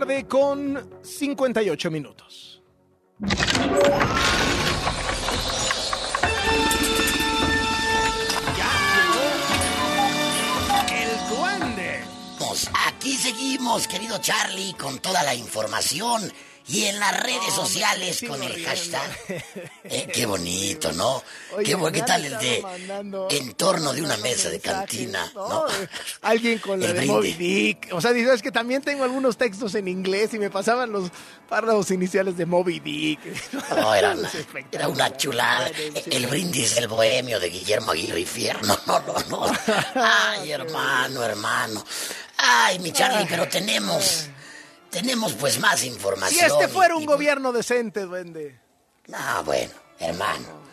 [0.00, 2.60] Tarde con 58 minutos.
[10.90, 12.02] El duende.
[12.40, 16.22] Pues aquí seguimos, querido Charlie, con toda la información
[16.66, 19.10] y en las redes sociales con el hashtag.
[19.86, 21.22] Eh, qué bonito, ¿no?
[21.62, 22.64] qué, ¿qué tal el de
[23.30, 25.66] en torno de una mesa de cantina, ¿no?
[26.22, 27.14] Alguien con la El de brindis.
[27.14, 27.88] Moby Dick.
[27.92, 31.10] O sea, dices que también tengo algunos textos en inglés y me pasaban los
[31.50, 33.20] párrafos iniciales de Moby Dick.
[33.70, 34.30] No, era, una,
[34.72, 35.70] era una chulada.
[36.06, 38.62] El brindis del bohemio de Guillermo Aguirre y Fierro.
[38.62, 39.52] No, no, no.
[39.94, 41.84] Ay, hermano, hermano.
[42.38, 44.28] Ay, mi Charlie, pero tenemos.
[44.94, 46.46] Tenemos pues más Si información.
[46.50, 48.58] este fuera y- un gobierno decente, duende.
[49.12, 50.64] Ah, bueno, hermano.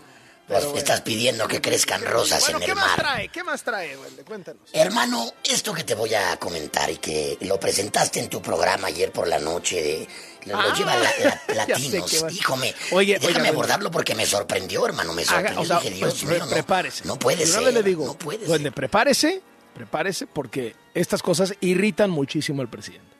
[0.47, 2.95] Pues estás pidiendo que crezcan rosas Bueno, en ¿qué el más mar.
[2.97, 3.29] trae?
[3.29, 4.23] ¿Qué más trae, duende?
[4.25, 4.69] Cuéntanos.
[4.73, 9.13] Hermano, esto que te voy a comentar y que lo presentaste en tu programa ayer
[9.13, 10.07] por la noche, de,
[10.51, 12.11] lo, Ah, lleva la- la- Latinos.
[12.27, 15.61] qué Híjome, Oye, déjame oiga, abordarlo porque me sorprendió, hermano, me Haga- sorprendió.
[15.61, 17.05] o sea, Dije, Dios pre- mío, no, prepárese.
[17.05, 17.73] no puede ser.
[17.73, 19.41] le digo, no puede duende, prepárese,
[19.73, 23.10] prepárese porque estas cosas irritan muchísimo al presidente.